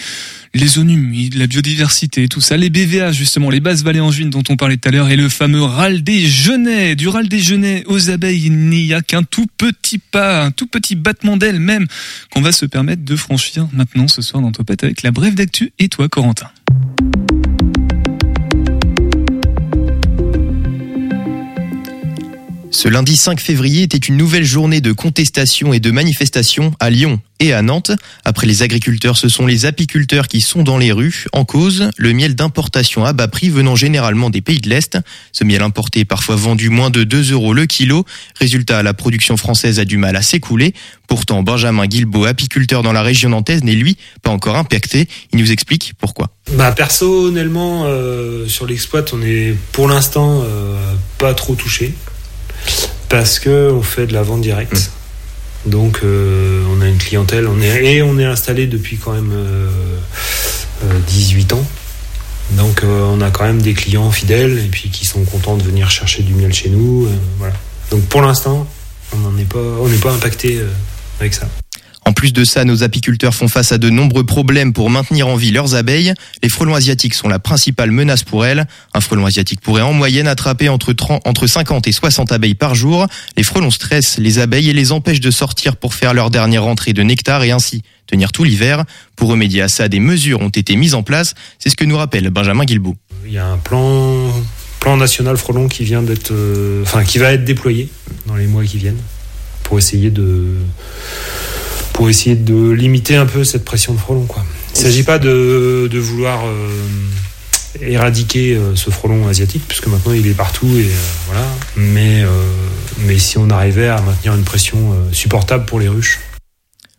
[0.53, 4.43] les zones humides, la biodiversité, tout ça, les BVA justement, les basses vallées angevines dont
[4.49, 6.95] on parlait tout à l'heure, et le fameux râle des genêts.
[6.95, 10.67] Du râle des genêts aux abeilles, il n'y a qu'un tout petit pas, un tout
[10.67, 11.87] petit battement d'aile même,
[12.31, 15.71] qu'on va se permettre de franchir maintenant ce soir dans Topette avec la brève d'actu
[15.79, 16.47] et toi Corentin?
[22.77, 27.19] Ce lundi 5 février était une nouvelle journée de contestation et de manifestation à Lyon
[27.39, 27.89] et à Nantes.
[28.23, 31.25] Après les agriculteurs, ce sont les apiculteurs qui sont dans les rues.
[31.33, 34.99] En cause, le miel d'importation à bas prix venant généralement des pays de l'Est.
[35.31, 38.05] Ce miel importé est parfois vendu moins de 2 euros le kilo.
[38.39, 40.75] Résultat, la production française a du mal à s'écouler.
[41.07, 45.09] Pourtant, Benjamin Guilbeault, apiculteur dans la région nantaise, n'est lui pas encore impacté.
[45.33, 46.29] Il nous explique pourquoi.
[46.51, 50.75] Bah personnellement, euh, sur l'exploit, on est pour l'instant euh,
[51.17, 51.95] pas trop touché
[53.09, 54.91] parce que on fait de la vente directe.
[55.65, 59.31] Donc euh, on a une clientèle, on est et on est installé depuis quand même
[59.33, 59.67] euh,
[60.85, 61.65] euh, 18 ans.
[62.51, 65.63] Donc euh, on a quand même des clients fidèles et puis qui sont contents de
[65.63, 67.05] venir chercher du miel chez nous.
[67.07, 67.55] euh, voilà.
[67.91, 68.67] Donc pour l'instant,
[69.13, 70.67] on n'en est pas, on n'est pas impacté euh,
[71.19, 71.47] avec ça.
[72.07, 75.35] En plus de ça, nos apiculteurs font face à de nombreux problèmes pour maintenir en
[75.35, 76.13] vie leurs abeilles.
[76.41, 78.65] Les frelons asiatiques sont la principale menace pour elles.
[78.93, 82.75] Un frelon asiatique pourrait en moyenne attraper entre, 30 entre 50 et 60 abeilles par
[82.75, 83.07] jour.
[83.35, 86.93] Les frelons stressent les abeilles et les empêchent de sortir pour faire leur dernière rentrée
[86.93, 88.85] de nectar et ainsi tenir tout l'hiver.
[89.17, 91.33] Pour remédier à ça, des mesures ont été mises en place.
[91.59, 92.95] C'est ce que nous rappelle Benjamin Guilbeault.
[93.25, 94.31] Il y a un plan,
[94.79, 97.89] plan national frelon qui vient d'être, euh, enfin qui va être déployé
[98.27, 99.01] dans les mois qui viennent
[99.63, 100.55] pour essayer de,
[101.97, 104.25] pour essayer de limiter un peu cette pression de frelon.
[104.25, 104.45] Quoi.
[104.75, 106.69] Il ne s'agit pas de, de vouloir euh,
[107.81, 111.47] éradiquer euh, ce frelon asiatique puisque maintenant il est partout et euh, voilà.
[111.75, 112.23] Mais,
[112.99, 116.19] mais si on arrivait à maintenir une pression supportable pour les ruches.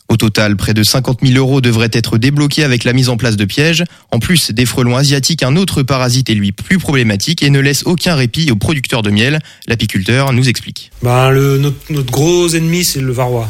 [0.09, 3.37] Au total, près de 50 000 euros devraient être débloqués avec la mise en place
[3.37, 3.85] de pièges.
[4.11, 7.85] En plus des frelons asiatiques, un autre parasite est lui plus problématique et ne laisse
[7.85, 9.39] aucun répit aux producteurs de miel.
[9.69, 10.91] L'apiculteur nous explique.
[11.03, 13.49] Ben, le, notre, notre gros ennemi, c'est le varroa.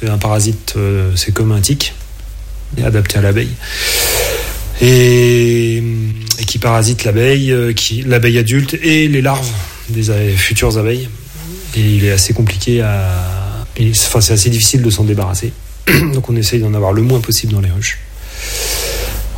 [0.00, 1.94] C'est un parasite, euh, c'est comme un tic,
[2.82, 3.52] adapté à l'abeille.
[4.80, 5.76] Et,
[6.38, 7.72] et qui parasite l'abeille, euh,
[8.06, 9.50] l'abeille adulte et les larves
[9.88, 11.08] des futures abeilles.
[11.76, 13.66] Et il est assez compliqué à.
[13.80, 15.52] Enfin, c'est assez difficile de s'en débarrasser.
[16.12, 17.98] Donc, on essaye d'en avoir le moins possible dans les ruches.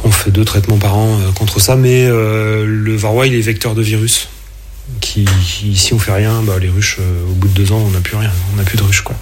[0.05, 3.41] On fait deux traitements par an euh, contre ça, mais euh, le varroa, il est
[3.41, 4.29] vecteur de virus.
[5.01, 5.27] Qui,
[5.75, 8.01] si on fait rien, bah, les ruches, euh, au bout de deux ans, on n'a
[8.01, 9.17] plus rien, on n'a plus de ruches, quoi.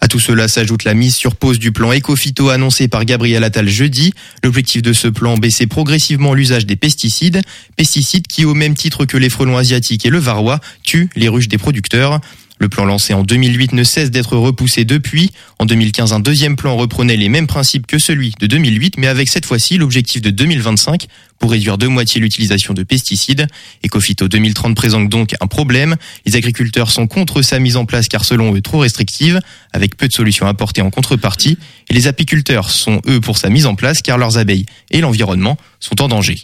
[0.00, 3.68] À tout cela s'ajoute la mise sur pause du plan Ecofito annoncé par Gabriel Attal
[3.68, 4.12] jeudi.
[4.44, 7.40] L'objectif de ce plan, baisser progressivement l'usage des pesticides.
[7.76, 11.48] Pesticides qui, au même titre que les frelons asiatiques et le varroa, tuent les ruches
[11.48, 12.20] des producteurs.
[12.58, 15.30] Le plan lancé en 2008 ne cesse d'être repoussé depuis.
[15.58, 19.28] En 2015, un deuxième plan reprenait les mêmes principes que celui de 2008, mais avec
[19.28, 21.06] cette fois-ci l'objectif de 2025
[21.38, 23.46] pour réduire de moitié l'utilisation de pesticides.
[23.84, 25.96] Ecofito 2030 présente donc un problème.
[26.24, 29.40] Les agriculteurs sont contre sa mise en place car selon eux trop restrictive,
[29.72, 31.58] avec peu de solutions apportées en contrepartie.
[31.90, 35.58] Et les apiculteurs sont eux pour sa mise en place car leurs abeilles et l'environnement
[35.78, 36.42] sont en danger.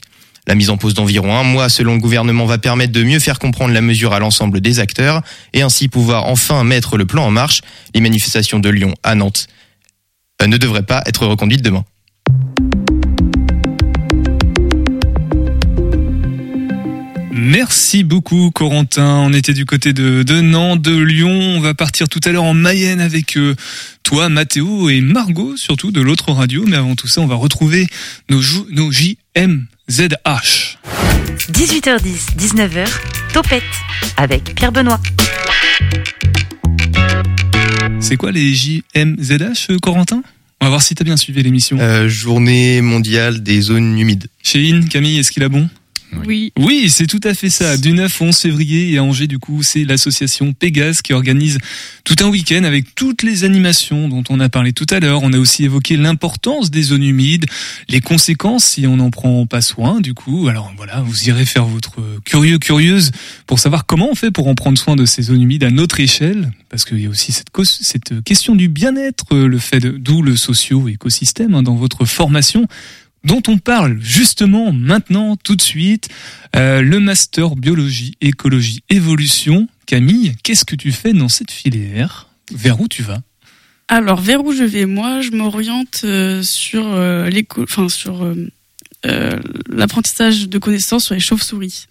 [0.49, 3.39] La mise en pause d'environ un mois selon le gouvernement va permettre de mieux faire
[3.39, 7.31] comprendre la mesure à l'ensemble des acteurs et ainsi pouvoir enfin mettre le plan en
[7.31, 7.61] marche.
[7.95, 9.47] Les manifestations de Lyon à Nantes
[10.43, 11.85] euh, ne devraient pas être reconduites demain.
[17.31, 19.19] Merci beaucoup Corentin.
[19.25, 21.31] On était du côté de, de Nantes, de Lyon.
[21.31, 23.55] On va partir tout à l'heure en Mayenne avec euh,
[24.03, 26.65] toi, Mathéo et Margot, surtout de l'autre radio.
[26.67, 27.87] Mais avant tout ça, on va retrouver
[28.29, 28.91] nos, nos
[29.93, 30.79] JMZH.
[31.51, 32.89] 18h10, 19h,
[33.35, 33.63] Topette
[34.17, 34.99] avec Pierre Benoît.
[38.01, 40.23] C'est quoi les JMZH, euh, Corentin?
[40.63, 41.77] On va voir si t'as bien suivi l'émission.
[41.79, 44.29] Euh, journée mondiale des zones humides.
[44.43, 45.69] Chez In, Camille, est-ce qu'il a bon?
[46.27, 46.53] Oui.
[46.59, 47.77] Oui, c'est tout à fait ça.
[47.77, 51.59] Du 9 au 11 février et à Angers, du coup, c'est l'association Pégase qui organise
[52.05, 55.21] tout un week-end avec toutes les animations dont on a parlé tout à l'heure.
[55.23, 57.47] On a aussi évoqué l'importance des zones humides,
[57.89, 60.49] les conséquences si on n'en prend pas soin, du coup.
[60.49, 63.11] Alors voilà, vous irez faire votre curieux, curieuse
[63.47, 65.99] pour savoir comment on fait pour en prendre soin de ces zones humides à notre
[66.01, 66.53] échelle.
[66.69, 70.37] Parce qu'il y a aussi cette, cause- cette question du bien-être, le fait d'où le
[70.37, 72.67] socio-écosystème hein, dans votre formation
[73.25, 76.09] dont on parle justement maintenant, tout de suite,
[76.57, 79.69] euh, le master biologie, écologie, évolution.
[79.87, 82.29] Camille, qu'est-ce que tu fais dans cette filière?
[82.53, 83.21] Vers où tu vas?
[83.89, 84.87] Alors, vers où je vais?
[84.87, 87.29] Moi, je m'oriente euh, sur euh,
[89.69, 91.87] l'apprentissage de connaissances sur les chauves-souris.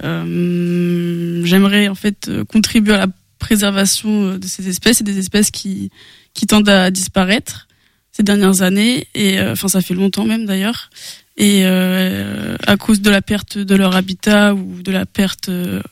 [0.00, 3.06] J'aimerais en fait contribuer à la
[3.38, 5.90] préservation de ces espèces et des espèces qui
[6.32, 7.68] qui tendent à disparaître
[8.16, 10.88] ces dernières années et euh, enfin ça fait longtemps même d'ailleurs
[11.36, 15.82] et euh, à cause de la perte de leur habitat ou de la perte euh,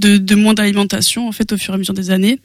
[0.00, 2.40] de, de moins d'alimentation en fait au fur et à mesure des années,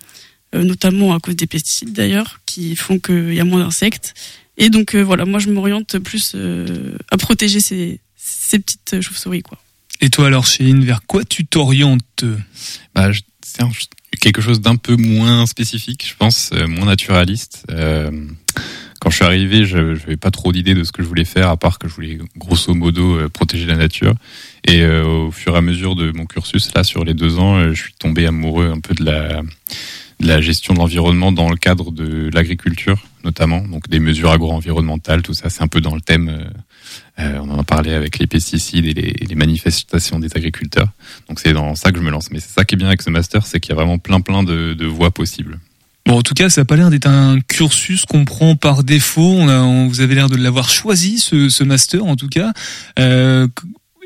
[0.56, 4.14] euh, notamment à cause des pesticides d'ailleurs qui font qu'il y a moins d'insectes.
[4.58, 9.42] Et donc euh, voilà, moi je m'oriente plus euh, à protéger ces, ces petites chauves-souris
[9.42, 9.60] quoi.
[10.02, 12.26] Et toi alors, Chine, vers quoi tu t'orientes?
[12.94, 13.72] Bah, je- c'est un-
[14.20, 17.64] quelque chose d'un peu moins spécifique, je pense, euh, moins naturaliste.
[17.72, 18.12] Euh,
[19.04, 21.50] quand je suis arrivé, je n'avais pas trop d'idées de ce que je voulais faire,
[21.50, 24.14] à part que je voulais grosso modo euh, protéger la nature.
[24.66, 27.58] Et euh, au fur et à mesure de mon cursus, là, sur les deux ans,
[27.58, 31.92] euh, je suis tombé amoureux un peu de la, gestion de l'environnement dans le cadre
[31.92, 33.60] de l'agriculture, notamment.
[33.68, 36.50] Donc des mesures agro-environnementales, tout ça, c'est un peu dans le thème.
[37.18, 40.88] on en a parlé avec les pesticides et les, manifestations des agriculteurs.
[41.28, 42.32] Donc c'est dans ça que je me lance.
[42.32, 44.22] Mais c'est ça qui est bien avec ce master, c'est qu'il y a vraiment plein
[44.22, 45.60] plein de voies possibles.
[46.06, 49.22] Bon, en tout cas, ça n'a pas l'air d'être un cursus qu'on prend par défaut.
[49.40, 52.52] On a, on- vous avez l'air de l'avoir choisi, ce, ce master, en tout cas.
[53.00, 53.48] Euh,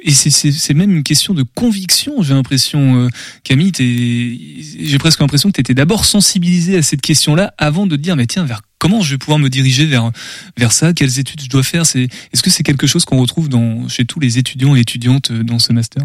[0.03, 3.09] et c'est- même une question de conviction, j'ai l'impression, euh,
[3.43, 3.71] Camille.
[3.79, 8.27] J'ai presque l'impression que tu étais d'abord sensibilisé à cette question-là avant de dire, mais
[8.27, 10.11] tiens, vers comment je vais pouvoir me diriger vers
[10.55, 10.93] vers ça?
[10.93, 11.87] Quelles études je dois faire?
[11.87, 15.31] C'est Est-ce que c'est quelque chose qu'on retrouve dans, chez tous les étudiants et étudiantes
[15.31, 16.03] euh, dans ce master?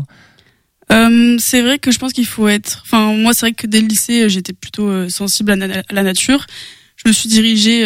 [0.93, 2.83] Euh, c'est vrai que je pense qu'il faut être.
[2.85, 6.03] Enfin, moi, c'est vrai que dès le lycée, euh, j'étais plutôt euh, sensible à, la
[6.03, 6.47] nature.
[6.97, 7.83] Je me suis dirigée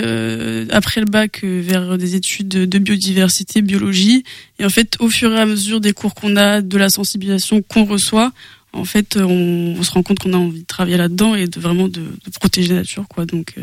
[0.71, 4.25] après le bac vers des études de biodiversité, biologie.
[4.59, 7.63] Et en fait, au fur et à mesure des cours qu'on a, de la sensibilisation
[7.63, 8.33] qu'on reçoit,
[8.75, 11.89] en fait, on, se rend compte qu'on a envie de travailler là-dedans et de vraiment
[11.89, 13.25] de, de protéger la nature, quoi.
[13.25, 13.55] Donc,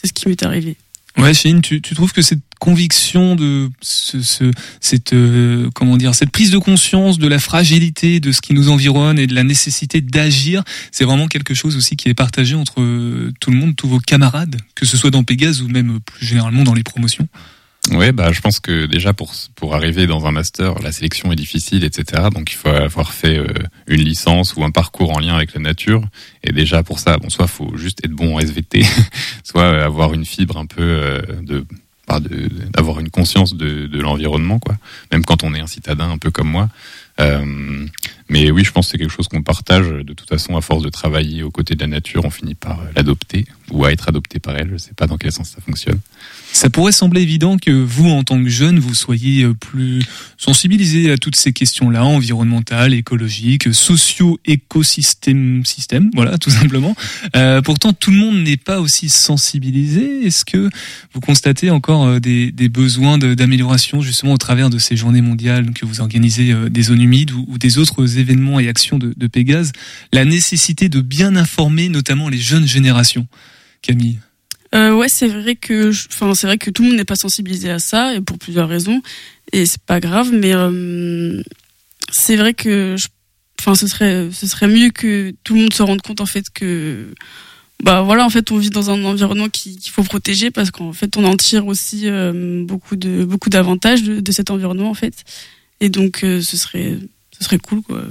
[0.00, 0.78] c'est ce qui m'est arrivé.
[1.16, 4.50] Ouais, Chine, tu, tu trouves que cette conviction de ce, ce-
[4.80, 8.68] cette euh, comment dire cette prise de conscience de la fragilité de ce qui nous
[8.68, 12.80] environne et de la nécessité d'agir, c'est vraiment quelque chose aussi qui est partagé entre
[12.80, 16.26] euh, tout le monde, tous vos camarades, que ce soit dans Pégase ou même plus
[16.26, 17.28] généralement dans les promotions?
[17.92, 21.36] Ouais, bah, je pense que déjà pour pour arriver dans un master, la sélection est
[21.36, 22.28] difficile, etc.
[22.34, 23.46] Donc il faut avoir fait euh,
[23.86, 26.02] une licence ou un parcours en lien avec la nature.
[26.42, 28.84] Et déjà pour ça, bon, soit faut juste être bon en SVT,
[29.44, 31.66] soit euh, avoir une fibre un peu euh, de
[32.06, 34.76] pas de- d'avoir une conscience de, de l'environnement, quoi.
[35.12, 36.68] Même quand on est un citadin un peu comme moi.
[37.20, 37.86] Euh,
[38.28, 39.88] mais oui, je pense que c'est quelque chose qu'on partage.
[39.88, 42.80] De toute façon, à force de travailler aux côtés de la nature, on finit par
[42.80, 44.70] euh, l'adopter ou à être adopté par elle.
[44.72, 45.98] Je sais pas dans quel sens ça fonctionne.
[46.54, 50.04] Ça pourrait sembler évident que vous, en tant que jeune, vous soyez euh, plus
[50.36, 56.94] sensibilisé à toutes ces questions-là, environnementales, écologiques, socio-écosystème, système, voilà, tout simplement.
[57.34, 60.26] Euh, pourtant, tout le monde n'est pas aussi sensibilisé.
[60.26, 60.70] Est-ce que
[61.12, 65.84] vous constatez encore euh, des, besoins d'amélioration, justement, au travers de ces journées mondiales que
[65.84, 69.72] vous organisez des zones humides ou, ou des autres événements et actions de, de Pégase,
[70.12, 73.26] la nécessité de bien informer, notamment les jeunes générations
[73.86, 74.18] Camille
[74.74, 77.70] Euh, ouais, c'est vrai que, enfin, c'est vrai que tout le monde n'est pas sensibilisé
[77.70, 79.00] à ça et pour plusieurs raisons
[79.52, 81.40] et c'est pas grave, mais euh,
[82.10, 82.96] c'est vrai que,
[83.60, 86.46] enfin, ce serait, ce serait mieux que tout le monde se rende compte en fait
[86.52, 87.14] que,
[87.82, 90.92] bah voilà, en fait, on vit dans un environnement qui- qu'il faut protéger parce qu'en
[90.92, 94.94] fait, on en tire aussi euh, beaucoup de beaucoup d'avantages de, de cet environnement en
[94.94, 95.14] fait,
[95.80, 96.96] et donc euh, ce serait,
[97.38, 98.02] ce serait cool quoi.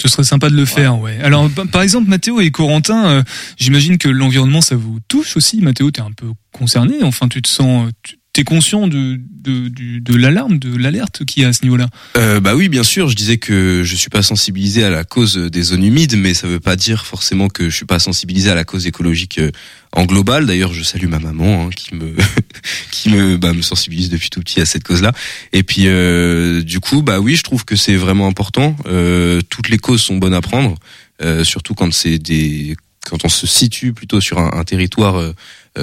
[0.00, 1.18] Ce serait sympa de le faire, ouais.
[1.22, 3.22] Alors, pa- par exemple, Mathéo et Corentin, euh,
[3.56, 5.60] j'imagine que l'environnement, ça vous touche aussi.
[5.62, 7.02] Mathéo, t'es un peu concerné.
[7.02, 11.46] Enfin, tu te sens, tu t'es conscient de de, de l'alarme, de l'alerte qu'il y
[11.46, 11.88] a à ce niveau-là?
[12.16, 13.08] Euh, bah oui, bien sûr.
[13.08, 16.48] Je disais que je suis pas sensibilisé à la cause des zones humides, mais ça
[16.48, 19.52] veut pas dire forcément que je suis pas sensibilisé à la cause écologique euh,
[19.92, 20.44] en global.
[20.46, 22.14] D'ailleurs, je salue ma maman hein, qui me
[22.90, 25.12] qui me bah, me sensibilise depuis tout petit à cette cause-là.
[25.54, 28.76] Et puis euh, du coup, bah oui, je trouve que c'est vraiment important.
[28.86, 30.74] Euh, toutes les causes sont bonnes à prendre,
[31.22, 32.76] euh, surtout quand c'est des
[33.08, 35.32] quand on se situe plutôt sur un, territoire euh,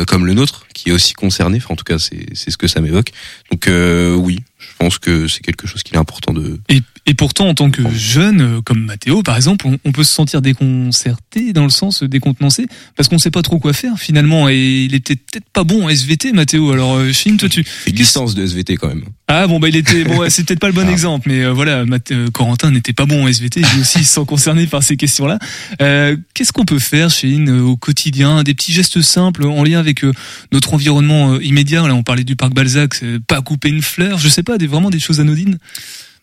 [0.08, 1.58] comme le nôtre, qui est aussi concerné.
[1.58, 3.12] Enfin, en tout cas, c'est ce que ça m'évoque.
[3.52, 6.60] Donc euh, oui, je pense que c'est quelque chose qu'il est important de
[7.06, 10.14] et pourtant, en tant que jeune, euh, comme Mathéo, par exemple, on, on peut se
[10.14, 14.47] sentir déconcerté dans le sens décontenancé parce qu'on sait pas trop quoi faire finalement.
[14.49, 16.72] Et il était peut-être pas bon en SVT, Mathéo.
[16.72, 19.04] Alors, euh, Chine, toi, tu une licence de SVT quand même.
[19.30, 21.86] Ah bon bah il était bon c'est peut-être pas le bon exemple mais euh, voilà
[21.86, 24.84] Math- euh, Corentin n'était pas bon en SVT lui aussi il se sent concerné par
[24.84, 25.39] ces questions-là.
[25.82, 28.43] Euh, Qu'est-ce qu'on peut faire euh, au quotidien?
[28.43, 30.04] Des petits gestes simples en lien avec
[30.51, 34.28] notre environnement immédiat là on parlait du parc Balzac c'est pas couper une fleur je
[34.28, 35.58] sais pas des vraiment des choses anodines.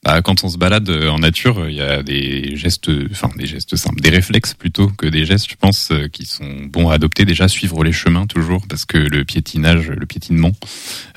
[0.02, 3.76] Bah, quand on se balade en nature, il y a des gestes, enfin des gestes
[3.76, 7.26] simples, des réflexes plutôt que des gestes, je pense, euh, qui sont bons à adopter.
[7.26, 10.52] Déjà, suivre les chemins toujours, parce que le piétinage, le piétinement,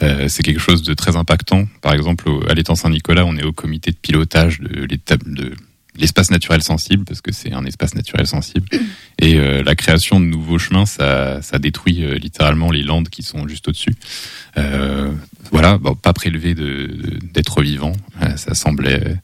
[0.02, 1.66] euh, c'est quelque chose de très impactant.
[1.82, 5.54] Par exemple, à l'étang Saint-Nicolas, on est au comité de pilotage de l'étape de
[5.98, 8.68] l'espace naturel sensible, parce que c'est un espace naturel sensible.
[9.20, 13.24] Et euh, la création de nouveaux chemins, ça, ça détruit euh, littéralement les landes qui
[13.24, 13.94] sont juste au-dessus.
[14.58, 15.12] Euh,
[15.52, 17.20] voilà, bon, pas prélevé de- de-
[18.24, 19.18] euh, ça semblait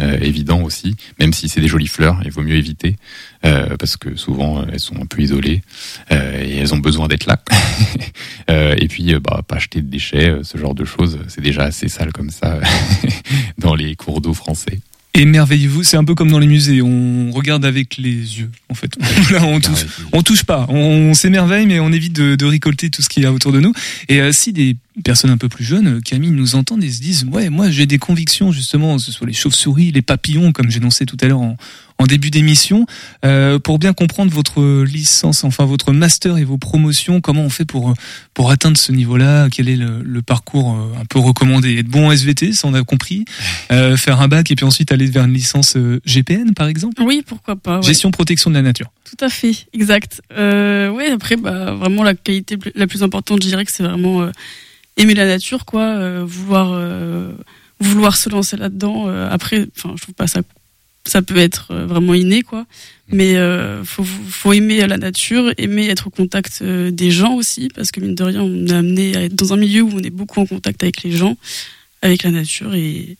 [0.00, 2.96] euh, évident aussi, même si c'est des jolies fleurs, il vaut mieux éviter,
[3.44, 5.62] euh, parce que souvent elles sont un peu isolées
[6.10, 7.40] et elles ont besoin d'être là.
[8.78, 12.12] Et puis, bah, pas acheter de déchets, ce genre de choses, c'est déjà assez sale
[12.12, 12.60] comme ça
[13.58, 14.80] dans les cours d'eau français.
[15.16, 18.94] Émerveillez-vous, c'est un peu comme dans les musées, on regarde avec les yeux, en fait.
[19.30, 23.00] Là, on touche, on touche pas, on, s'émerveille, mais on évite de, de récolter tout
[23.00, 23.72] ce qu'il y a autour de nous.
[24.10, 27.00] Et euh, si des personnes un peu plus jeunes, euh, Camille, nous entendent et se
[27.00, 31.06] disent, ouais, moi j'ai des convictions justement, ce soit les chauves-souris, les papillons, comme j'énonçais
[31.06, 31.56] tout à l'heure en,
[31.98, 32.86] en début d'émission,
[33.24, 37.64] euh, pour bien comprendre votre licence, enfin votre master et vos promotions, comment on fait
[37.64, 37.94] pour
[38.34, 41.78] pour atteindre ce niveau-là, quel est le, le parcours euh, un peu recommandé?
[41.78, 43.24] Être bon en SVT, ça on a compris,
[43.72, 47.02] euh, faire un bac et puis ensuite aller vers une licence euh, GPN par exemple?
[47.02, 47.78] Oui, pourquoi pas.
[47.78, 47.82] ouais.
[47.86, 48.90] Gestion protection de la nature.
[49.04, 50.20] Tout à fait, exact.
[50.36, 54.22] Euh, ouais, après, bah, vraiment la qualité la plus importante, je dirais que c'est vraiment
[54.22, 54.32] euh,
[54.98, 57.32] aimer la nature, quoi, euh, vouloir euh,
[57.80, 59.04] vouloir se lancer là-dedans.
[59.08, 60.40] Euh, après, enfin, je trouve pas ça
[61.08, 62.66] ça peut être euh, vraiment inné, quoi.
[63.08, 67.68] Mais euh, faut faut aimer la nature, aimer être au contact euh, des gens aussi,
[67.74, 70.00] parce que mine de rien, on est amené à être dans un milieu où on
[70.00, 71.36] est beaucoup en contact avec les gens,
[72.02, 73.16] avec la nature et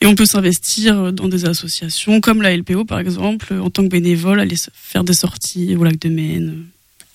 [0.00, 3.88] et on peut s'investir dans des associations comme la LPO par exemple, en tant que
[3.88, 6.66] bénévole, aller faire des sorties au lac de Maine.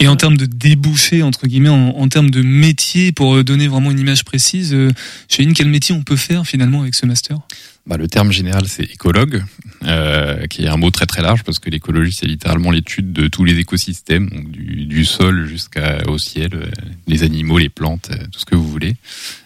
[0.03, 3.89] Et en termes de débouchés, entre guillemets, en, termes de métier, pour euh, donner vraiment
[3.89, 4.91] une image précise, euh,
[5.29, 7.39] Cheyenne, quel métier on peut faire finalement avec ce master?
[7.87, 9.45] Bah, le terme général, c'est écologue,
[9.85, 13.29] euh, qui est un mot très très large parce que l'écologie, c'est littéralement l'étude de
[13.29, 16.73] tous les écosystèmes, du, du sol jusqu'au ciel,
[17.07, 18.97] les animaux, les plantes, tout ce que vous voulez.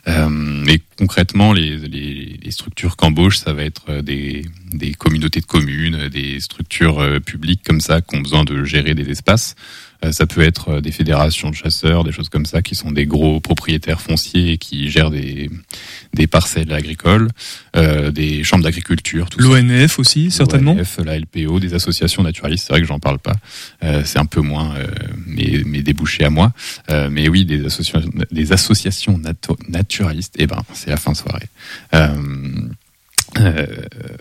[0.08, 4.44] Et concrètement, les, structures qu'embauchent, ça va être des,
[4.98, 9.56] communautés de communes, des structures publiques comme ça qui ont besoin de gérer des espaces.
[10.06, 12.92] Euh, Ça peut être euh, des fédérations de chasseurs, des choses comme ça, qui sont
[12.92, 15.50] des gros propriétaires fonciers et qui gèrent des,
[16.14, 17.30] des parcelles agricoles,
[17.76, 19.28] euh, des chambres d'agriculture.
[19.38, 22.66] L'ONF aussi, certainement L'ONF, la LPO, des associations naturalistes.
[22.68, 23.36] C'est vrai que j'en parle pas.
[23.84, 24.88] Euh, c'est un peu moins euh,
[25.26, 26.52] mes, mes débouchés à moi.
[26.90, 30.36] Euh, mais oui, des associations, des associations natu- naturalistes.
[30.38, 31.48] Eh ben, c'est la fin de soirée.
[33.40, 33.66] Euh,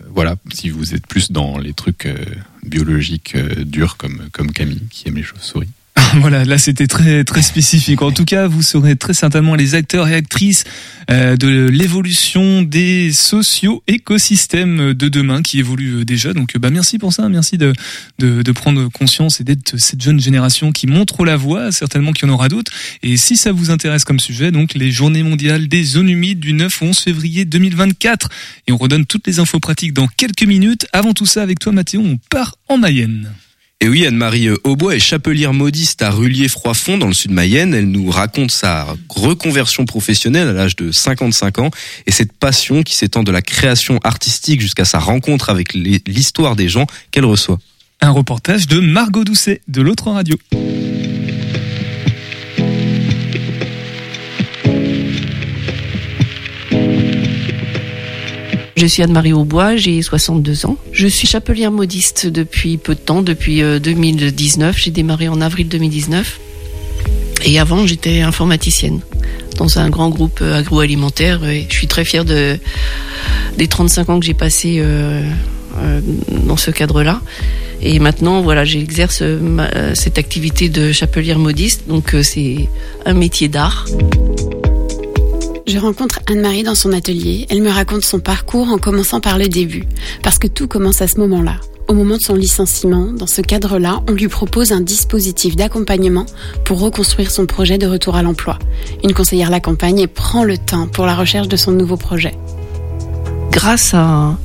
[0.09, 2.15] voilà, si vous êtes plus dans les trucs euh,
[2.63, 5.69] biologiques euh, durs comme comme Camille qui aime les chauves-souris.
[6.15, 8.01] Voilà, là c'était très très spécifique.
[8.01, 10.63] En tout cas, vous serez très certainement les acteurs et actrices
[11.09, 16.33] euh, de l'évolution des socio-écosystèmes de demain qui évoluent euh, déjà.
[16.33, 17.73] Donc, euh, bah merci pour ça, merci de
[18.19, 21.71] de, de prendre conscience et d'être cette jeune génération qui montre la voie.
[21.71, 22.71] Certainement qu'il y en aura d'autres.
[23.03, 26.53] Et si ça vous intéresse comme sujet, donc les Journées mondiales des zones humides du
[26.53, 28.29] 9 au 11 février 2024.
[28.67, 30.87] Et on redonne toutes les infos pratiques dans quelques minutes.
[30.93, 33.29] Avant tout ça, avec toi Mathéo, on part en Mayenne.
[33.79, 37.75] Et oui, Anne-Marie euh, Aubois est chapelière modiste à Rullier-Froidfond dans le sud Mayenne.
[37.75, 41.69] Elle nous raconte sa reconversion professionnelle à l'âge de 55 ans
[42.07, 46.69] et cette passion qui s'étend de la création artistique jusqu'à sa rencontre avec l'histoire des
[46.69, 47.59] gens qu'elle reçoit.
[48.01, 50.37] Un reportage de Margot Doucet de l'autre radio.
[58.77, 60.77] Je suis Anne-Marie Aubois, j'ai 62 ans.
[60.91, 64.77] Je suis chapelière modiste depuis peu de temps, depuis euh, 2019.
[64.77, 66.39] J'ai démarré en avril 2019.
[67.45, 69.01] Et avant, j'étais informaticienne
[69.57, 71.41] dans un grand groupe euh, agroalimentaire.
[71.43, 72.59] Je suis très fière de,
[73.57, 75.27] des 35 ans que j'ai passé euh,
[75.79, 76.01] euh,
[76.45, 77.21] dans ce cadre-là.
[77.81, 79.39] Et maintenant, voilà, j'exerce euh,
[79.75, 81.87] euh, cette activité de chapelière modiste.
[81.87, 82.69] Donc, euh, c'est
[83.05, 83.85] un métier d'art.
[85.67, 87.45] Je rencontre Anne-Marie dans son atelier.
[87.49, 89.83] Elle me raconte son parcours en commençant par le début.
[90.23, 91.57] Parce que tout commence à ce moment-là.
[91.89, 96.25] Au moment de son licenciement, dans ce cadre-là, on lui propose un dispositif d'accompagnement
[96.63, 98.57] pour reconstruire son projet de retour à l'emploi.
[99.03, 102.35] Une conseillère l'accompagne et prend le temps pour la recherche de son nouveau projet.
[103.51, 104.37] grâce à,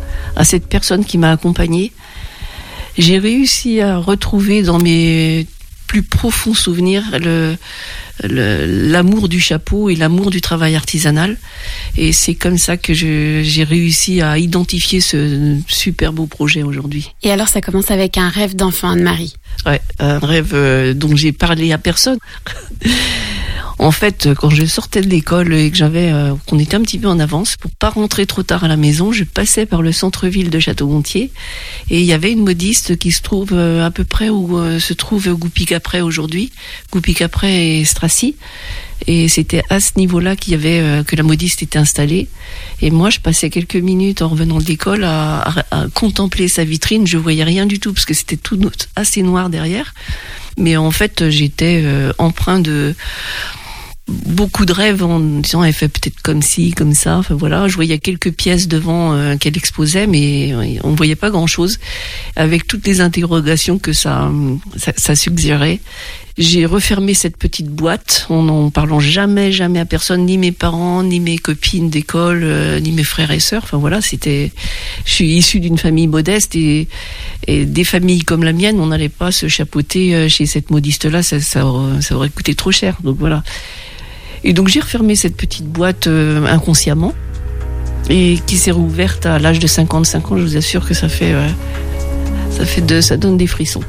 [0.43, 1.93] cette personne qui m'a accompagnée,
[2.99, 5.47] j'ai réussi à retrouver dans mes
[5.93, 6.03] plus
[7.19, 7.57] le
[8.23, 11.37] le- l'amour du chapeau et l'amour du travail artisanal.
[11.99, 17.13] Et c'est comme ça que j'ai réussi à identifier ce super beau projet aujourd'hui.
[17.23, 19.35] Et alors ça commence avec un rêve d'enfant, Anne-Marie.
[19.67, 22.19] Ouais, un rêve euh, dont j'ai parlé à personne.
[23.79, 26.99] En fait, quand je sortais de l'école et que j'avais, euh, qu'on était un petit
[26.99, 29.91] peu en avance, pour pas rentrer trop tard à la maison, je passais par le
[29.93, 31.31] centre-ville de Château-Gontier
[31.91, 34.79] et il y avait une modiste qui se trouve euh, à peu près où euh,
[34.79, 36.53] se trouve Goupy-Capret aujourd'hui,
[36.93, 38.37] Goupy-Capret et Strassy.
[39.09, 42.29] Et c'était à ce niveau-là qu'il y avait euh, que la modiste était installée.
[42.83, 46.63] Et moi, je passais quelques minutes en revenant de l'école à, à- à contempler sa
[46.63, 47.05] vitrine.
[47.05, 48.61] Je voyais rien du tout parce que c'était tout
[48.95, 49.93] assez noir derrière.
[50.57, 52.95] Mais en fait, j'étais euh, empreint de
[54.27, 57.19] beaucoup de rêves en disant elle fait peut-être comme ci, comme ça.
[57.19, 61.31] Enfin voilà, je voyais quelques pièces devant euh, qu'elle exposait, mais euh, on voyait pas
[61.31, 61.79] grand-chose.
[62.37, 64.31] Avec toutes les interrogations que ça,
[64.77, 65.81] ça, ça suggérait,
[66.39, 71.03] j'ai refermé cette petite boîte en n'en parlant jamais, jamais à personne, ni mes parents,
[71.03, 73.65] ni mes copines d'école, euh, ni mes frères et sœurs.
[73.65, 74.51] Enfin voilà, c'était.
[75.05, 76.89] Je suis issue d'une famille modeste et,
[77.47, 81.41] et des familles comme la mienne, on n'allait pas se chapeauter chez cette modiste-là, ça,
[81.41, 81.65] ça,
[82.01, 82.97] ça aurait coûté trop cher.
[83.03, 83.43] Donc voilà.
[84.45, 87.15] Et donc j'ai refermé cette petite boîte euh, inconsciemment
[88.11, 90.37] et qui s'est rouverte à l'âge de 55 ans.
[90.37, 91.49] Je vous assure que ça fait, euh,
[92.51, 93.83] ça fait de, ça donne des frissons.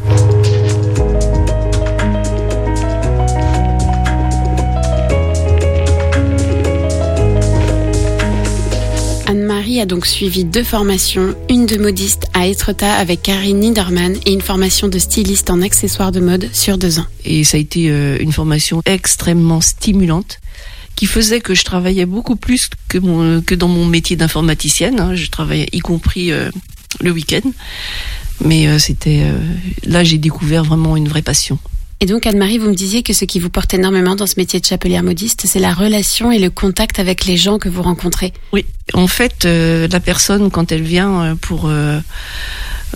[9.34, 14.32] Anne-Marie a donc suivi deux formations, une de modiste à Etretat avec Karine Niederman et
[14.32, 17.08] une formation de styliste en accessoires de mode sur deux ans.
[17.26, 20.38] Et ça a été euh, une formation extrêmement stimulante
[20.96, 25.00] qui faisait que je travaillais beaucoup plus que, que dans mon métier d'informaticienne.
[25.00, 25.16] hein.
[25.16, 26.52] Je travaillais y compris euh,
[27.02, 27.50] le week-end.
[28.46, 29.24] Mais euh, c'était
[29.84, 31.58] là j'ai découvert vraiment une vraie passion.
[32.04, 34.60] Et donc Anne-Marie, vous me disiez que ce qui vous porte énormément dans ce métier
[34.60, 38.34] de chapelière modiste, c'est la relation et le contact avec les gens que vous rencontrez.
[38.52, 42.02] Oui, en fait, euh, la personne, quand elle vient euh, pour euh,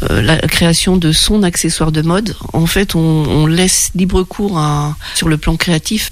[0.09, 5.29] la création de son accessoire de mode, en fait, on, laisse libre cours à- sur
[5.29, 6.11] le plan créatif.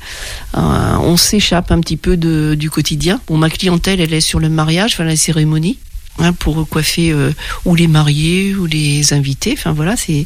[0.54, 3.20] On s'échappe un petit peu du quotidien.
[3.28, 5.80] Bon, ma clientèle, elle est sur le mariage, enfin la cérémonie.
[6.20, 7.32] Hein, pour coiffer euh,
[7.66, 10.26] ou les mariés ou les invités, enfin voilà, c'est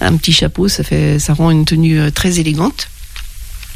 [0.00, 2.88] un petit chapeau, ça fait, ça rend une tenue euh, très élégante.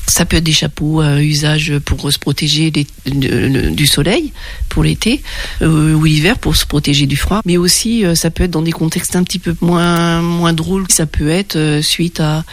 [0.08, 2.72] Ça peut être des chapeaux à usage pour se protéger
[3.06, 4.32] du soleil
[4.68, 5.22] pour l'été
[5.62, 7.40] euh, ou l'hiver pour se protéger du froid.
[7.46, 10.86] Mais aussi, ça peut être dans des contextes un petit peu moins moins drôles.
[10.90, 12.44] Ça peut être suite à,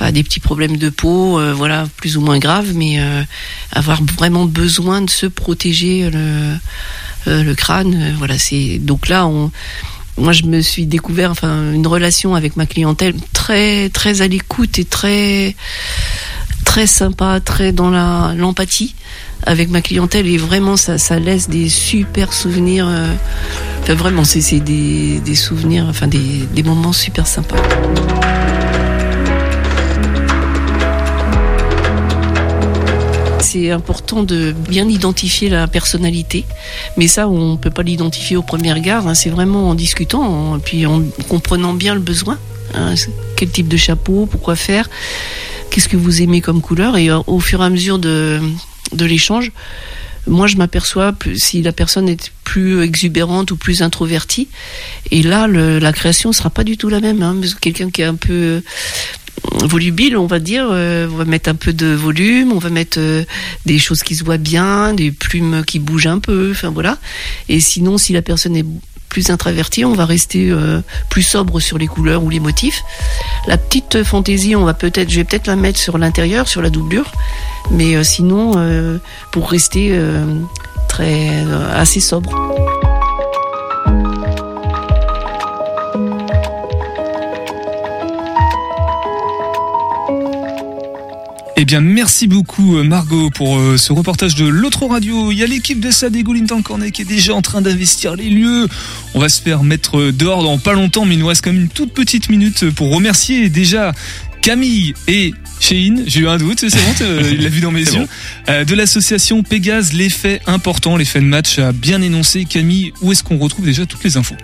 [0.00, 2.98] à des petits problèmes de peau, voilà, plus ou moins graves, mais
[3.70, 6.56] avoir vraiment besoin de se protéger le,
[7.26, 7.94] euh, le crâne.
[7.94, 9.28] euh, voilà, c'est donc là
[10.18, 14.78] moi, je me suis découvert enfin une relation avec ma clientèle très très à l'écoute
[14.78, 15.56] et très
[16.64, 18.94] très sympa, très dans la l'empathie
[19.46, 22.86] avec ma clientèle et vraiment ça laisse des super souvenirs.
[22.86, 23.14] euh,
[23.82, 27.56] enfin vraiment, c'est des souvenirs, enfin des, des moments super sympas.
[33.42, 36.44] C'est important de bien identifier la personnalité,
[36.96, 39.06] mais ça on peut pas l'identifier au premier regard.
[39.08, 39.14] hein.
[39.14, 40.22] C'est vraiment en discutant,
[40.54, 42.38] en- puis en comprenant bien le besoin.
[42.74, 42.94] hein.
[43.36, 44.88] Quel type de chapeau, pourquoi faire,
[45.70, 48.40] qu'est-ce que vous aimez comme couleur, et euh, au fur et à mesure de,
[48.92, 49.50] de l'échange,
[50.26, 54.48] moi je m'aperçois si la personne est plus exubérante ou plus introvertie,
[55.10, 57.22] et là la création sera pas du tout la même.
[57.22, 58.62] Hein, quelqu'un qui est un peu
[59.64, 60.66] volubile, on va dire.
[60.70, 63.24] euh, on va mettre un peu de volume, on va mettre euh,
[63.66, 66.98] des choses qui se voient bien, des plumes qui bougent un peu, enfin voilà.
[67.48, 68.64] Et sinon, si la personne est
[69.08, 72.82] plus introvertie, on va rester euh, plus sobre sur les couleurs ou les motifs.
[73.46, 76.70] La petite fantaisie, on va peut-être, je vais peut-être la mettre sur l'intérieur, sur la
[76.70, 77.10] doublure,
[77.72, 78.52] mais sinon,
[79.32, 79.98] pour rester
[80.88, 82.59] très assez sobre.
[91.62, 95.30] Eh bien, merci beaucoup euh, Margot pour euh, ce reportage de l'autre radio.
[95.30, 98.30] Il y a l'équipe de Sadego Lintan Cornet qui est déjà en train d'investir les
[98.30, 98.66] lieux.
[99.12, 101.52] On va se faire mettre euh, dehors dans pas longtemps, mais il nous reste quand
[101.52, 103.92] même une toute petite minute pour remercier déjà
[104.40, 108.00] Camille et Cheyne, j'ai eu un doute, c'est bon, il l'a vu dans mes yeux,
[108.00, 108.08] bon.
[108.48, 112.46] Euh, de l'association Pégase, les faits importants, les faits de match à bien énoncer.
[112.46, 114.36] Camille, où est-ce qu'on retrouve déjà toutes les infos?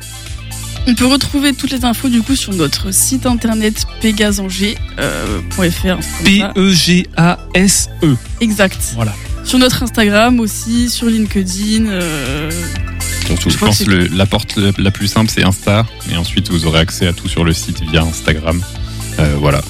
[0.88, 5.96] On peut retrouver toutes les infos du coup sur notre site internet pégasanger.fr.
[6.24, 8.16] P-E-G-A-S-E.
[8.40, 8.78] Exact.
[8.94, 9.12] Voilà.
[9.44, 11.86] Sur notre Instagram aussi, sur LinkedIn.
[11.86, 12.50] euh,
[13.26, 15.84] Surtout, Je je pense que le- la porte la- plus simple, c'est Insta.
[16.12, 18.62] Et ensuite, vous aurez accès à tout sur le site via Instagram.
[19.18, 19.62] Euh, voilà.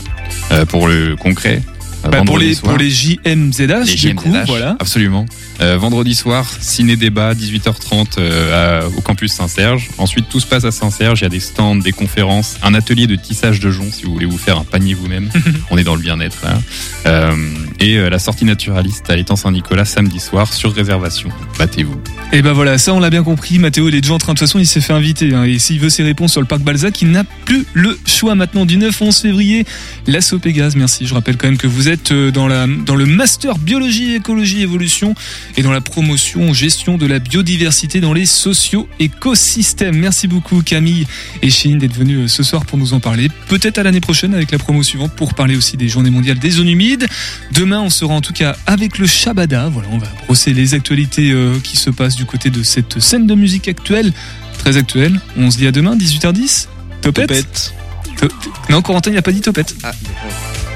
[0.52, 1.62] Euh, pour le concret.
[2.04, 4.76] euh, Bah, pour, les, soir- pour les JMZH, les du coup, voilà.
[4.78, 5.24] Absolument.
[5.62, 9.88] Euh, vendredi soir, ciné-débat, 18h30 euh, à- au campus Saint-Serge.
[9.98, 11.20] Ensuite, tout se passe à Saint-Serge.
[11.20, 14.12] Il y a des stands, des conférences, un atelier de tissage de joncs si vous
[14.12, 15.30] voulez vous faire un panier vous-même.
[15.70, 16.36] On est dans le bien-être.
[16.44, 16.58] là.
[17.06, 17.34] Euh,
[17.80, 21.30] Et la sortie naturaliste à l'étang Saint-Nicolas samedi soir sur réservation.
[21.58, 22.00] Battez-vous.
[22.32, 23.58] Et ben voilà, ça on l'a bien compris.
[23.58, 25.32] Mathéo, il est déjà en train, de toute façon, il s'est fait inviter.
[25.34, 28.34] hein, et s'il veut ses réponses sur le parc Balzac, il n'a plus le choix
[28.34, 29.64] maintenant du 9 au 11 février.
[30.06, 31.06] L'assaut Pégase, merci.
[31.06, 35.14] Je rappelle quand même que vous êtes dans, la, dans le master biologie, écologie, évolution
[35.56, 39.96] et dans la promotion, gestion de la biodiversité dans les socio-écosystèmes.
[39.96, 41.06] Merci beaucoup Camille
[41.42, 43.28] et Chine d'être venus euh, ce soir pour nous en parler.
[43.48, 46.50] Peut-être à l'année prochaine avec la promo suivante pour parler aussi des journées mondiales des
[46.50, 47.06] zones humides.
[47.52, 49.68] Demain, on sera en tout cas avec le Shabada.
[49.68, 53.26] Voilà, on va brosser les actualités euh, qui se passent du côté de cette scène
[53.26, 54.12] de musique actuelle,
[54.58, 55.20] très actuelle.
[55.36, 56.66] On se dit à demain, 18h10.
[57.02, 57.28] Topette.
[57.28, 57.74] Topette.
[58.20, 58.28] To-
[58.70, 59.74] Non, Corentin, il n'a pas dit topette.
[59.82, 59.92] Ah,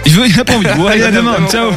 [0.07, 0.67] Il veut, il n'a pas envie.
[0.77, 1.37] Bon, allez, à demain.
[1.51, 1.73] Ciao.